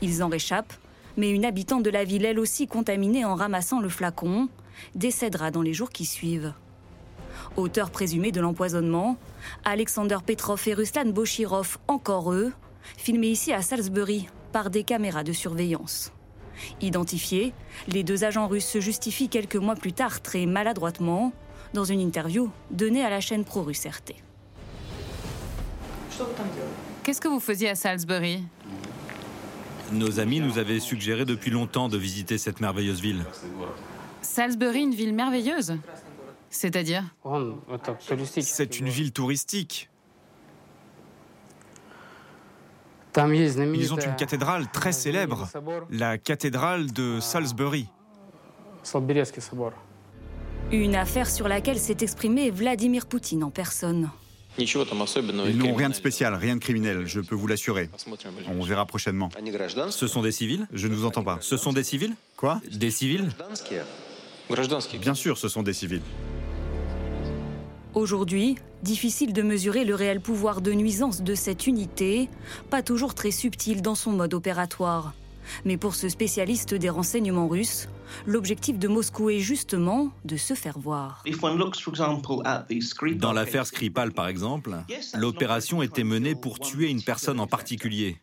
[0.00, 0.74] Ils en réchappent,
[1.16, 4.48] mais une habitante de la ville, elle aussi contaminée en ramassant le flacon,
[4.94, 6.54] décédera dans les jours qui suivent.
[7.56, 9.16] Auteur présumé de l'empoisonnement,
[9.64, 12.52] Alexander Petrov et Ruslan Bochirov, encore eux,
[12.96, 16.12] filmés ici à Salisbury par des caméras de surveillance.
[16.80, 17.52] Identifiés,
[17.88, 21.32] les deux agents russes se justifient quelques mois plus tard très maladroitement
[21.74, 24.14] dans une interview donnée à la chaîne pro-russe RT.
[27.02, 28.44] Qu'est-ce que vous faisiez à Salisbury?
[29.92, 33.24] Nos amis nous avaient suggéré depuis longtemps de visiter cette merveilleuse ville.
[34.22, 35.76] Salisbury, une ville merveilleuse?
[36.48, 37.04] C'est-à-dire?
[38.28, 39.88] C'est une ville touristique.
[43.16, 45.48] Ils ont une cathédrale très célèbre,
[45.90, 47.86] la cathédrale de Salisbury.
[50.70, 54.08] Une affaire sur laquelle s'est exprimé Vladimir Poutine en personne.
[54.58, 57.88] Ils n'ont rien de spécial, rien de criminel, je peux vous l'assurer.
[58.48, 59.30] On verra prochainement.
[59.90, 60.66] Ce sont des civils?
[60.72, 61.38] Je ne vous entends pas.
[61.40, 62.14] Ce sont des civils?
[62.36, 62.60] Quoi?
[62.70, 63.28] Des civils?
[65.00, 66.02] Bien sûr, ce sont des civils.
[67.94, 72.30] Aujourd'hui, difficile de mesurer le réel pouvoir de nuisance de cette unité,
[72.70, 75.12] pas toujours très subtil dans son mode opératoire.
[75.66, 77.88] Mais pour ce spécialiste des renseignements russes,
[78.26, 81.22] l'objectif de Moscou est justement de se faire voir.
[83.16, 84.74] Dans l'affaire Skripal, par exemple,
[85.14, 88.16] l'opération était menée pour tuer une personne en particulier.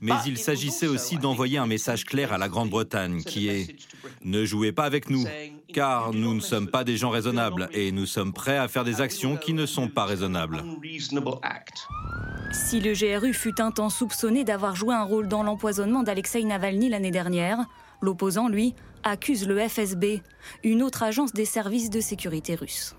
[0.00, 3.72] Mais il s'agissait aussi d'envoyer un message clair à la Grande-Bretagne qui est⁇
[4.24, 5.24] Ne jouez pas avec nous,
[5.72, 9.00] car nous ne sommes pas des gens raisonnables et nous sommes prêts à faire des
[9.00, 10.62] actions qui ne sont pas raisonnables.
[12.52, 16.88] Si le GRU fut un temps soupçonné d'avoir joué un rôle dans l'empoisonnement d'Alexei Navalny
[16.88, 17.58] l'année dernière,
[18.00, 18.74] l'opposant, lui,
[19.04, 20.22] accuse le FSB,
[20.64, 22.96] une autre agence des services de sécurité russes.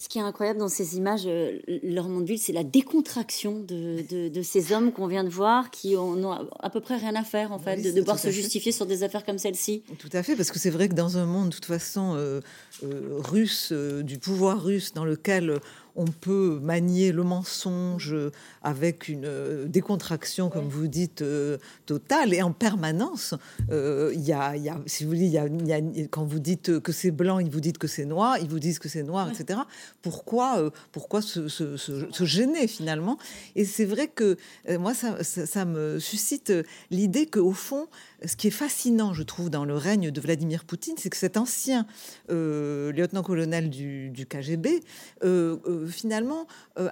[0.00, 4.40] Ce qui est incroyable dans ces images, euh, leur monde ville, c'est la décontraction de,
[4.42, 7.58] ces hommes qu'on vient de voir, qui ont à peu près rien à faire, en
[7.58, 9.82] fait, de devoir se justifier sur des affaires comme celle-ci.
[9.98, 12.40] Tout à fait, parce que c'est vrai que dans un monde, de toute façon, euh,
[12.82, 15.60] euh, russe, du pouvoir russe, dans lequel
[16.00, 18.16] on peut manier le mensonge
[18.62, 23.34] avec une euh, décontraction, comme vous dites, euh, totale et en permanence.
[23.70, 24.54] Euh, il y, a,
[24.86, 28.38] si vous voulez, quand vous dites que c'est blanc, ils vous disent que c'est noir,
[28.38, 29.60] ils vous disent que c'est noir, etc.
[30.00, 33.18] Pourquoi, pourquoi se, gêner finalement?
[33.54, 34.38] Et c'est vrai que
[34.78, 36.50] moi, ça, ça me suscite
[36.90, 37.88] l'idée qu'au fond,
[38.24, 41.36] ce qui est fascinant, je trouve, dans le règne de Vladimir Poutine, c'est que cet
[41.36, 41.86] ancien
[42.30, 44.80] euh, lieutenant-colonel du, KGB,
[45.24, 46.46] euh, euh, finalement,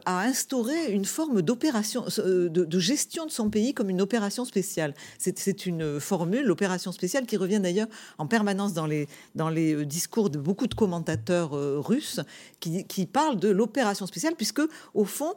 [0.04, 4.94] a instauré une forme d'opération, de, gestion de son pays comme une opération spéciale.
[5.18, 9.06] C'est une formule, l'opération spéciale, qui revient d'ailleurs en permanence dans les,
[9.86, 11.50] discours de beaucoup de commentateurs
[11.84, 12.20] russes
[12.60, 14.62] qui, parlent de l'opération spéciale, puisque,
[14.94, 15.34] au fond,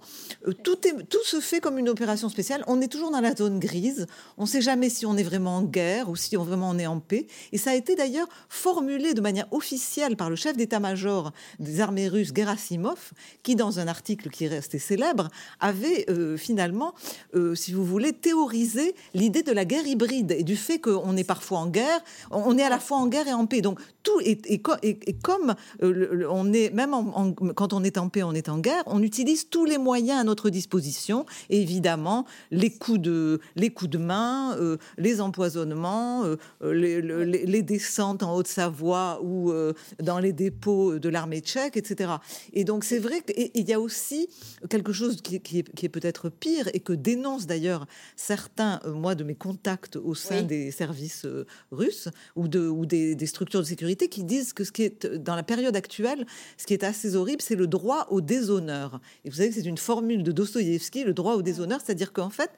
[0.64, 2.64] tout se fait comme une opération spéciale.
[2.68, 4.08] On est toujours dans la zone grise.
[4.38, 6.78] On ne sait jamais si on est vraiment en guerre ou si on, vraiment on
[6.78, 7.28] est en paix.
[7.52, 12.08] Et ça a été d'ailleurs formulé de manière officielle par le chef d'état-major des armées
[12.08, 13.12] russes, Gerasimov,
[13.44, 15.30] qui, dans un article qui est resté célèbre,
[15.60, 16.06] avait
[16.38, 16.94] finalement,
[17.56, 21.60] si vous voulez, théorisé l'idée de la guerre hybride et du fait qu'on est parfois
[21.60, 22.00] en guerre,
[22.32, 23.62] on est à la fois en guerre et en paix.
[23.62, 24.62] Donc tout est,
[25.22, 26.92] comme on est même
[27.56, 30.24] quand on est en paix, on est en guerre, on utilise tous les moyens à
[30.24, 31.26] notre disposition.
[31.50, 34.58] Et évidemment, les coups de les coups de main,
[34.98, 35.71] les empoisonnements,
[36.62, 42.14] les, les, descentes en Haute-Savoie ou euh, dans les dépôts de l'armée tchèque, etc.
[42.54, 44.30] Et donc c'est vrai qu'il y a aussi
[44.70, 49.36] quelque chose qui, est, peut-être pire et que dénoncent d'ailleurs certains, euh, moi, de mes
[49.36, 54.24] contacts au sein des services euh, russes ou, de, ou des, structures de sécurité qui
[54.24, 56.26] disent que ce qui est dans la période actuelle,
[56.58, 59.00] ce qui est assez horrible, c'est le droit au déshonneur.
[59.24, 62.30] Et vous savez que c'est une formule de Dostoïevski, le droit au déshonneur, c'est-à-dire qu'en
[62.30, 62.52] fait,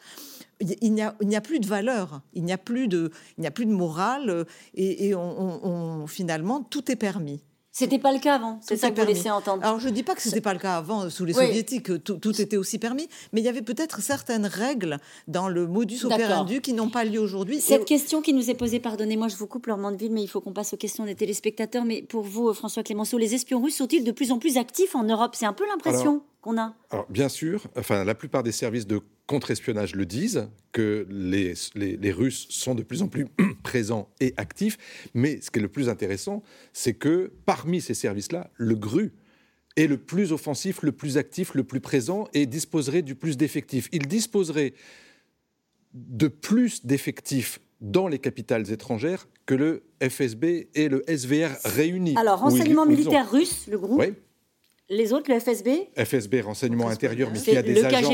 [0.82, 1.02] il n'y
[1.36, 4.30] a, plus de valeur, il n'y a plus de, il n'y a plus de morale,
[4.30, 4.44] euh,
[4.76, 7.42] et, on, finalement tout est permis.
[7.76, 9.64] C'était pas le cas avant, c'est ça que vous laissez entendre.
[9.66, 12.56] Alors je dis pas que c'était pas le cas avant sous les soviétiques, tout, était
[12.56, 16.90] aussi permis, mais il y avait peut-être certaines règles dans le modus operandi qui n'ont
[16.90, 17.60] pas lieu aujourd'hui.
[17.62, 20.40] Cette question qui nous est posée, pardonnez-moi, je vous coupe Laurent Mandeville, mais il faut
[20.40, 21.84] qu'on passe aux questions des téléspectateurs.
[21.84, 25.04] Mais pour vous, François Clémenceau, les espions russes sont-ils de plus en plus actifs en
[25.04, 25.34] Europe?
[25.34, 26.76] C'est un peu l'impression qu'on a.
[26.92, 32.12] Alors bien sûr, enfin la plupart des services de contre-espionnage le disent, que les, les,
[32.12, 33.28] Russes sont de plus en plus
[33.64, 34.78] présents et actifs.
[35.14, 39.14] Mais ce qui est le plus intéressant, c'est que parmi ces services-là, le GRU
[39.78, 43.88] est le plus offensif, le plus actif, le plus présent et disposerait du plus d'effectifs.
[43.92, 44.74] Il disposerait
[45.94, 52.16] de plus d'effectifs dans les capitales étrangères que le FSB et le SVR réunis.
[52.18, 54.02] Alors, renseignement militaire russe, le groupe
[54.94, 58.12] les autres, le FSB FSB, renseignement intérieur, mais qui a des agents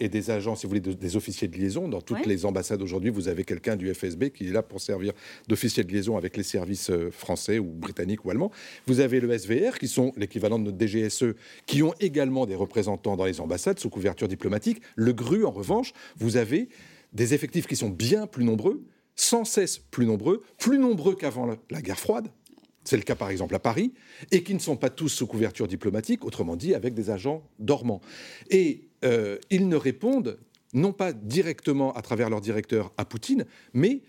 [0.00, 1.88] et des, agents, si vous voulez, des officiers de liaison.
[1.88, 5.12] Dans toutes les ambassades aujourd'hui, vous avez quelqu'un du FSB qui est là pour servir
[5.48, 8.50] d'officier de liaison avec les services euh, français ou britanniques ou allemands.
[8.86, 11.34] Vous avez le SVR, qui sont l'équivalent de notre DGSE,
[11.66, 14.80] qui ont également des représentants dans les ambassades sous couverture diplomatique.
[14.96, 16.68] Le GRU, en revanche, vous avez
[17.12, 18.84] des effectifs qui sont bien plus nombreux,
[19.16, 22.28] sans cesse plus nombreux, plus nombreux qu'avant la guerre froide
[22.90, 23.92] c'est le cas par exemple à Paris,
[24.32, 28.00] et qui ne sont pas tous sous couverture diplomatique, autrement dit avec des agents dormants.
[28.50, 30.38] Et euh, ils ne répondent
[30.74, 34.02] non pas directement à travers leur directeur à Poutine, mais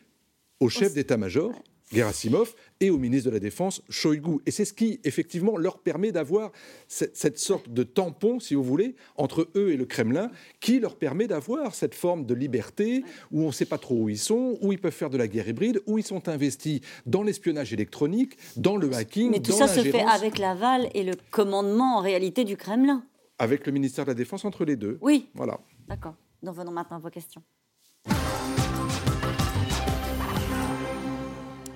[0.59, 1.51] au chef d'état-major
[1.91, 4.39] Gerasimov et au ministre de la Défense, Shoigu.
[4.45, 6.51] Et c'est ce qui, effectivement, leur permet d'avoir
[6.87, 11.27] cette, sorte de tampon, si vous voulez, entre eux et le Kremlin, qui leur permet
[11.27, 14.71] d'avoir cette forme de liberté où on ne sait pas trop où ils sont, où
[14.71, 18.77] ils peuvent faire de la guerre hybride, où ils sont investis dans l'espionnage électronique, dans
[18.77, 19.31] le hacking.
[19.31, 23.03] Mais tout ça se fait avec l'aval et le commandement, en réalité, du Kremlin.
[23.37, 24.97] Avec le ministère de la Défense entre les deux.
[25.01, 25.29] Oui.
[25.33, 25.59] Voilà.
[25.87, 26.15] D'accord.
[26.43, 27.43] Donc venons maintenant à vos questions.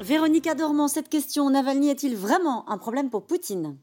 [0.05, 3.75] Véronique Adormant, cette question, Navalny est-il vraiment un problème pour Poutine?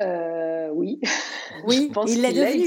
[0.00, 0.98] Euh, oui.
[1.66, 2.66] Oui, il l'est devenu.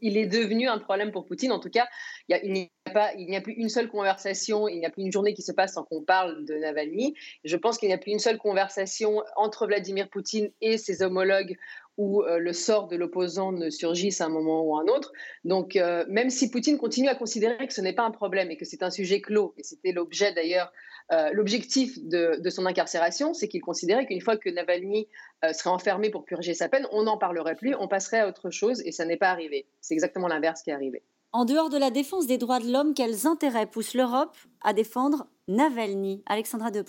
[0.00, 1.52] il, est, devenu un problème pour Poutine.
[1.52, 1.86] En tout cas,
[2.30, 5.42] il n'y a, a, plus une seule conversation, il n'y a plus une journée qui
[5.42, 7.14] se passe sans qu'on parle de Navalny.
[7.44, 11.58] Je pense qu'il n'y a plus une seule conversation entre Vladimir Poutine et ses homologues
[11.98, 15.12] où euh, le sort de l'opposant ne surgisse à un moment ou à un autre.
[15.44, 18.56] Donc, euh, même si Poutine continue à considérer que ce n'est pas un problème et
[18.56, 20.72] que c'est un sujet clos, et c'était l'objet d'ailleurs,
[21.10, 25.08] euh, l'objectif de, son incarcération, c'est qu'il considérait qu'une fois que Navalny
[25.52, 28.82] serait enfermé pour purger sa peine, on n'en parlerait plus, on passerait à autre chose,
[28.84, 29.66] et ça n'est pas arrivé.
[29.80, 31.02] C'est exactement l'inverse qui est arrivé.
[31.32, 35.26] En dehors de la défense des droits de l'homme, quels intérêts poussent l'Europe à défendre
[35.46, 36.22] Navalny?
[36.26, 36.82] Alexandra de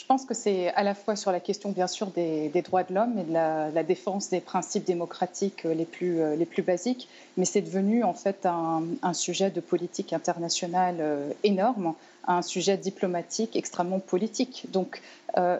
[0.00, 2.94] je pense que c'est à la fois sur la question, bien sûr, des, droits de
[2.94, 7.06] l'homme et de la, défense des principes démocratiques euh, les plus, euh, les plus basiques,
[7.36, 11.92] mais c'est devenu en fait un, sujet de politique internationale euh, énorme,
[12.26, 14.66] un sujet diplomatique extrêmement politique.
[14.70, 15.02] Donc,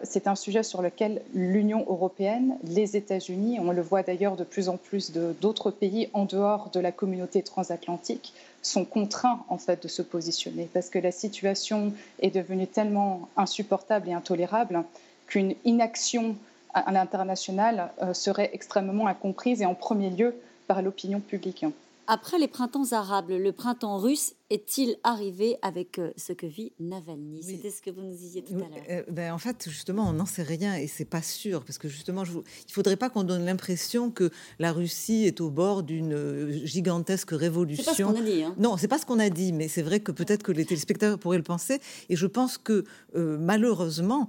[0.03, 4.67] c'est un sujet sur lequel l'Union européenne, les États-Unis, on le voit d'ailleurs de plus
[4.67, 9.87] en plus d'autres pays en dehors de la communauté transatlantique, sont contraints en fait de
[9.87, 14.83] se positionner parce que la situation est devenue tellement insupportable et intolérable
[15.27, 16.35] qu'une inaction
[16.73, 20.35] à l'international euh, serait extrêmement incomprise et en premier lieu
[20.67, 21.65] par l'opinion publique.
[22.07, 27.41] Après les printemps arabes, le printemps russe est-il arrivé avec euh, ce que vit Navalny?
[27.41, 28.83] C'était ce que vous nous disiez tout à l'heure.
[28.89, 31.87] Euh, ben, en fait, justement, on n'en sait rien et c'est pas sûr parce que
[31.87, 34.29] justement, je il ne faudrait pas qu'on donne l'impression que
[34.59, 37.83] la Russie est au bord d'une euh, gigantesque révolution.
[37.95, 38.43] C'est pas ce qu'on a dit.
[38.43, 38.55] Hein.
[38.57, 41.17] Non, c'est pas ce qu'on a dit, mais c'est vrai que peut-être que les téléspectateurs
[41.17, 41.79] pourraient le penser.
[42.09, 42.83] Et je pense que
[43.15, 44.27] malheureusement,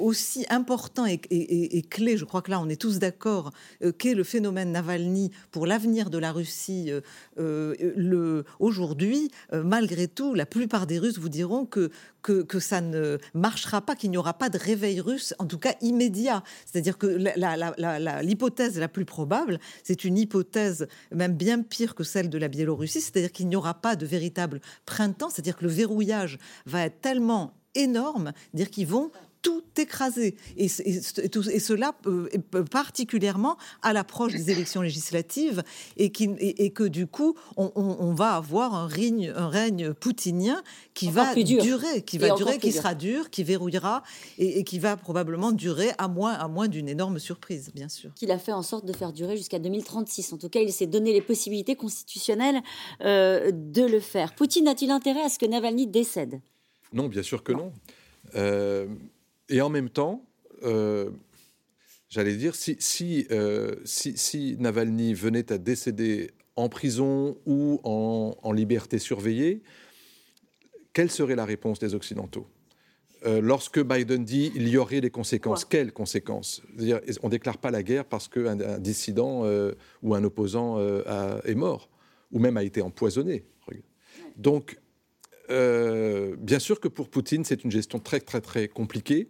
[0.00, 3.52] aussi important et, clé, je crois que là on est tous d'accord,
[3.98, 6.90] qu'est le phénomène Navalny pour l'avenir de la Russie
[8.58, 11.90] aujourd'hui, malgré tout, la plupart des Russes vous diront que,
[12.22, 15.74] que, ça ne marchera pas, qu'il n'y aura pas de réveil russe, en tout cas
[15.80, 16.42] immédiat.
[16.66, 17.06] C'est-à-dire que
[18.22, 23.00] l'hypothèse la, plus probable, c'est une hypothèse même bien pire que celle de la Biélorussie,
[23.00, 27.54] c'est-à-dire qu'il n'y aura pas de véritable printemps, c'est-à-dire que le verrouillage va être tellement
[27.74, 29.10] énorme, dire qu'ils vont
[29.44, 30.34] tout écrasé.
[30.56, 31.94] Et, cela
[32.70, 35.62] particulièrement à l'approche des élections législatives
[35.96, 40.62] et, qui, et, que du coup, on, va avoir un règne, un règne poutinien
[40.94, 44.02] qui va durer, qui va durer, qui sera dur, qui verrouillera
[44.38, 48.14] et, qui va probablement durer à moins, à moins d'une énorme surprise, bien sûr.
[48.14, 50.32] Qu'il a fait en sorte de faire durer jusqu'à 2036.
[50.32, 52.62] En tout cas, il s'est donné les possibilités constitutionnelles
[53.02, 54.34] euh, de le faire.
[54.34, 56.40] Poutine a-t-il intérêt à ce que Navalny décède?
[56.94, 57.72] Non, bien sûr que non.
[58.36, 58.86] Euh,
[59.48, 60.24] et en même temps,
[60.62, 61.10] euh,
[62.08, 69.62] j'allais dire, euh, si, si, Navalny venait à décéder en prison ou en, liberté surveillée,
[70.92, 72.46] quelle serait la réponse des Occidentaux?
[73.26, 76.62] Euh, lorsque Biden dit il y aurait des conséquences, quelles conséquences?
[77.22, 79.44] On ne déclare pas la guerre parce qu'un un dissident
[80.02, 80.78] ou un opposant
[81.44, 81.88] est mort,
[82.30, 83.44] ou même a été empoisonné.
[84.36, 84.78] Donc,
[85.50, 89.28] euh, bien sûr que pour Poutine, c'est une gestion très, très, très compliquée,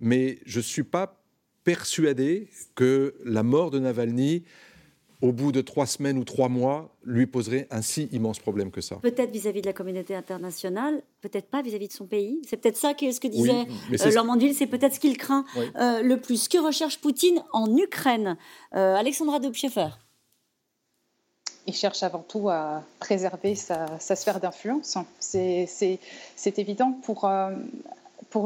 [0.00, 1.20] mais je ne suis pas
[1.64, 4.44] persuadé que la mort de Navalny,
[5.22, 8.82] au bout de trois semaines ou trois mois, lui poserait un si immense problème que
[8.82, 8.96] ça.
[8.96, 12.42] Peut-être vis-à-vis de la communauté internationale, peut-être pas vis-à-vis de son pays.
[12.46, 16.02] C'est peut-être ça que, ce que disait oui, euh, c'est peut-être ce qu'il craint euh,
[16.02, 16.48] le plus.
[16.48, 18.36] Que recherche Poutine en Ukraine
[18.72, 19.88] Alexandra Dobchefer
[21.66, 24.98] il cherche avant tout à préserver sa, sphère d'influence.
[25.18, 27.50] C'est évident pour, euh,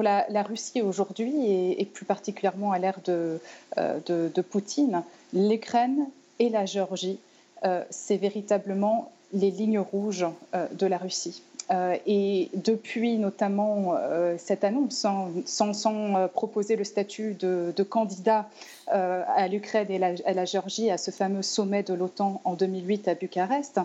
[0.02, 1.32] la, Russie aujourd'hui
[1.78, 3.40] et, plus particulièrement à l'ère de,
[3.78, 5.02] euh, Poutine.
[5.32, 6.06] L'Ukraine
[6.38, 7.18] et la Géorgie,
[7.64, 10.26] euh, c'est véritablement les lignes rouges
[10.72, 11.42] de la Russie.
[11.70, 18.48] Euh, et depuis notamment euh, cette annonce, hein, sans, euh, proposer le statut de, candidat
[18.90, 23.14] à l'Ukraine et à la Géorgie, à ce fameux sommet de l'OTAN en 2008 à
[23.14, 23.80] Bucarest,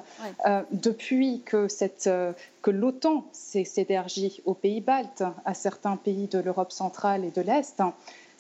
[0.71, 1.67] depuis que,
[2.61, 7.41] que l'OTAN s'est élargie aux pays baltes, à certains pays de l'Europe centrale et de
[7.41, 7.81] l'Est,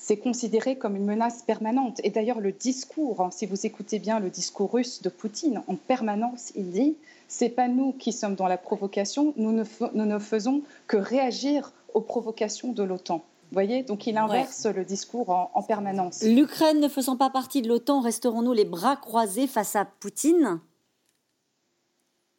[0.03, 2.01] c'est considéré comme une menace permanente.
[2.03, 5.75] Et d'ailleurs, le discours, hein, si vous écoutez bien le discours russe de Poutine, en
[5.75, 6.97] permanence, il dit
[7.29, 11.71] c'est pas nous qui sommes dans la provocation, nous ne, nous ne faisons que réagir
[11.93, 13.19] aux provocations de l'OTAN.
[13.19, 16.21] Vous voyez, donc il inverse le discours en, permanence.
[16.21, 20.59] L'Ukraine ne faisant pas partie de l'OTAN, resterons-nous les bras croisés face à Poutine?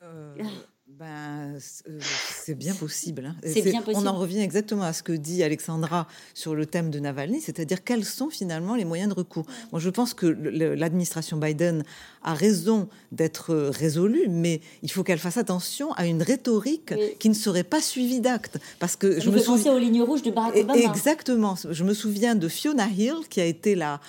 [0.03, 0.35] Euh,
[0.99, 1.99] ben, euh,
[2.45, 3.27] c'est bien possible.
[3.27, 3.35] Hein.
[3.43, 4.05] Bien possible.
[4.05, 7.83] On en revient exactement à ce que dit Alexandra sur le thème de Navalny, c'est-à-dire
[7.83, 9.45] quels sont finalement les moyens de recours.
[9.73, 11.83] Moi, je pense que l'administration Biden
[12.23, 17.35] a raison d'être résolue, mais il faut qu'elle fasse attention à une rhétorique qui ne
[17.35, 18.59] serait pas suivie d'actes.
[18.79, 20.81] Parce que je me souviens aux lignes rouges de Barack Obama.
[20.81, 21.57] Exactement.
[21.69, 24.01] Je me souviens de Fiona Hill, qui a été la,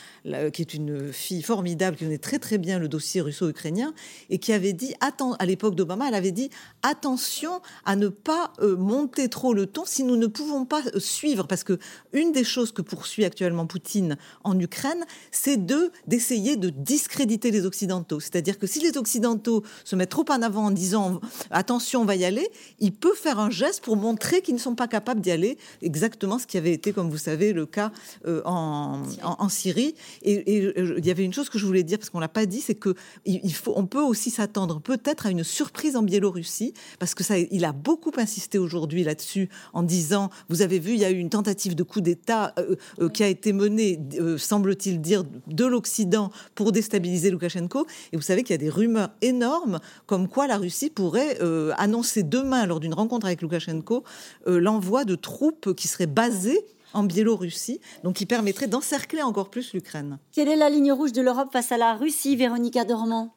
[0.52, 3.94] qui est une fille formidable, qui connaît très très bien le dossier russo-ukrainien,
[4.30, 6.52] et qui avait dit, à l'époque d'Obama, elle avait dit
[6.86, 11.00] attention à ne pas euh, monter trop le ton si nous ne pouvons pas euh,
[11.00, 11.80] suivre, parce que
[12.14, 17.66] une des choses que poursuit actuellement Poutine en Ukraine, c'est de d'essayer de discréditer les
[17.66, 18.20] Occidentaux.
[18.20, 22.16] C'est-à-dire que si les Occidentaux se mettent trop en avant en disant attention, on va
[22.16, 22.48] y aller,
[22.80, 25.58] il peut faire un geste pour montrer qu'ils ne sont pas capables d'y aller.
[25.82, 27.92] Exactement ce qui avait été, comme vous savez, le cas
[28.28, 29.96] euh, en, en, Syrie.
[30.22, 32.62] Et, il y avait une chose que je voulais dire parce qu'on l'a pas dit,
[32.62, 32.94] c'est que
[33.26, 36.65] il faut, on peut aussi s'attendre peut-être à une surprise en Biélorussie
[37.00, 41.00] parce que ça, il a beaucoup insisté aujourd'hui là-dessus en disant, vous avez vu, il
[41.00, 44.38] y a eu une tentative de coup d'État euh, euh, qui a été menée, euh,
[44.38, 47.86] semble-t-il dire, de l'Occident pour déstabiliser Loukachenko.
[48.12, 51.38] Et vous savez qu'il y a des rumeurs énormes comme quoi la Russie pourrait
[51.78, 54.04] annoncer demain, lors d'une rencontre avec Loukachenko,
[54.46, 60.18] l'envoi de troupes qui seraient basées en Biélorussie, donc qui permettrait d'encercler encore plus l'Ukraine.
[60.32, 63.36] Quelle est la ligne rouge de l'Europe face à la Russie, Véronica Dormand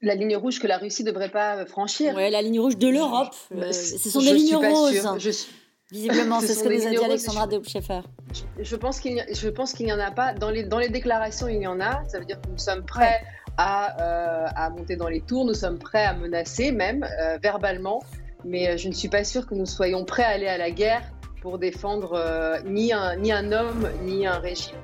[0.00, 2.14] la ligne rouge que la Russie ne devrait pas franchir.
[2.16, 3.34] Oui, la ligne rouge de l'Europe.
[3.54, 5.48] Euh, ce sont des lignes roses.
[5.90, 7.62] Visiblement, c'est ce, que nous a dit Alexandra de
[8.60, 10.34] Je pense qu'il n'y en a pas.
[10.34, 12.04] Dans les, dans les déclarations, il y en a.
[12.08, 13.22] Ça veut dire que nous sommes prêts
[13.56, 18.02] à, euh, à, monter dans les tours, nous sommes prêts à menacer, même euh, verbalement.
[18.44, 21.02] Mais je ne suis pas sûre que nous soyons prêts à aller à la guerre
[21.40, 24.76] pour défendre ni, un, ni un homme, ni un régime.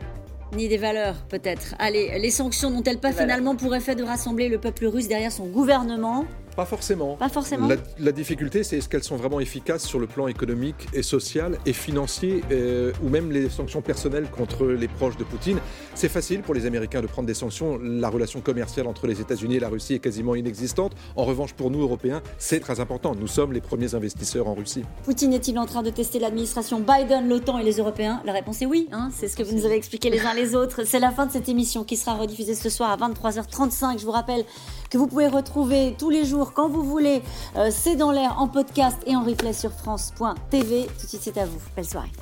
[0.52, 1.74] Ni des valeurs, peut-être.
[1.78, 5.46] Allez, les sanctions n'ont-elles pas finalement pour effet de rassembler le peuple russe derrière son
[5.46, 6.26] gouvernement?
[6.56, 7.16] Pas forcément.
[7.16, 7.68] Pas forcément.
[7.98, 11.72] La, difficulté, c'est est-ce qu'elles sont vraiment efficaces sur le plan économique et social et
[11.72, 15.58] financier, euh, ou même les sanctions personnelles contre les proches de Poutine.
[15.94, 17.78] C'est facile pour les Américains de prendre des sanctions.
[17.82, 20.92] La relation commerciale entre les États-Unis et la Russie est quasiment inexistante.
[21.16, 23.14] En revanche, pour nous, Européens, c'est très important.
[23.14, 24.84] Nous sommes les premiers investisseurs en Russie.
[25.04, 28.22] Poutine est-il en train de tester l'administration Biden, l'OTAN et les Européens?
[28.24, 28.88] La réponse est oui.
[28.92, 29.10] Hein.
[29.12, 30.84] c'est ce que vous nous avez expliqué les uns les autres.
[30.84, 33.98] C'est la fin de cette émission qui sera rediffusée ce soir à 23h35.
[33.98, 34.44] Je vous rappelle
[34.94, 37.20] que vous pouvez retrouver tous les jours, quand vous voulez,
[37.56, 40.86] euh, C'est dans l'air en podcast et en replay sur France.tv.
[40.86, 41.58] Tout de suite, c'est à vous.
[41.74, 42.12] Belle soirée.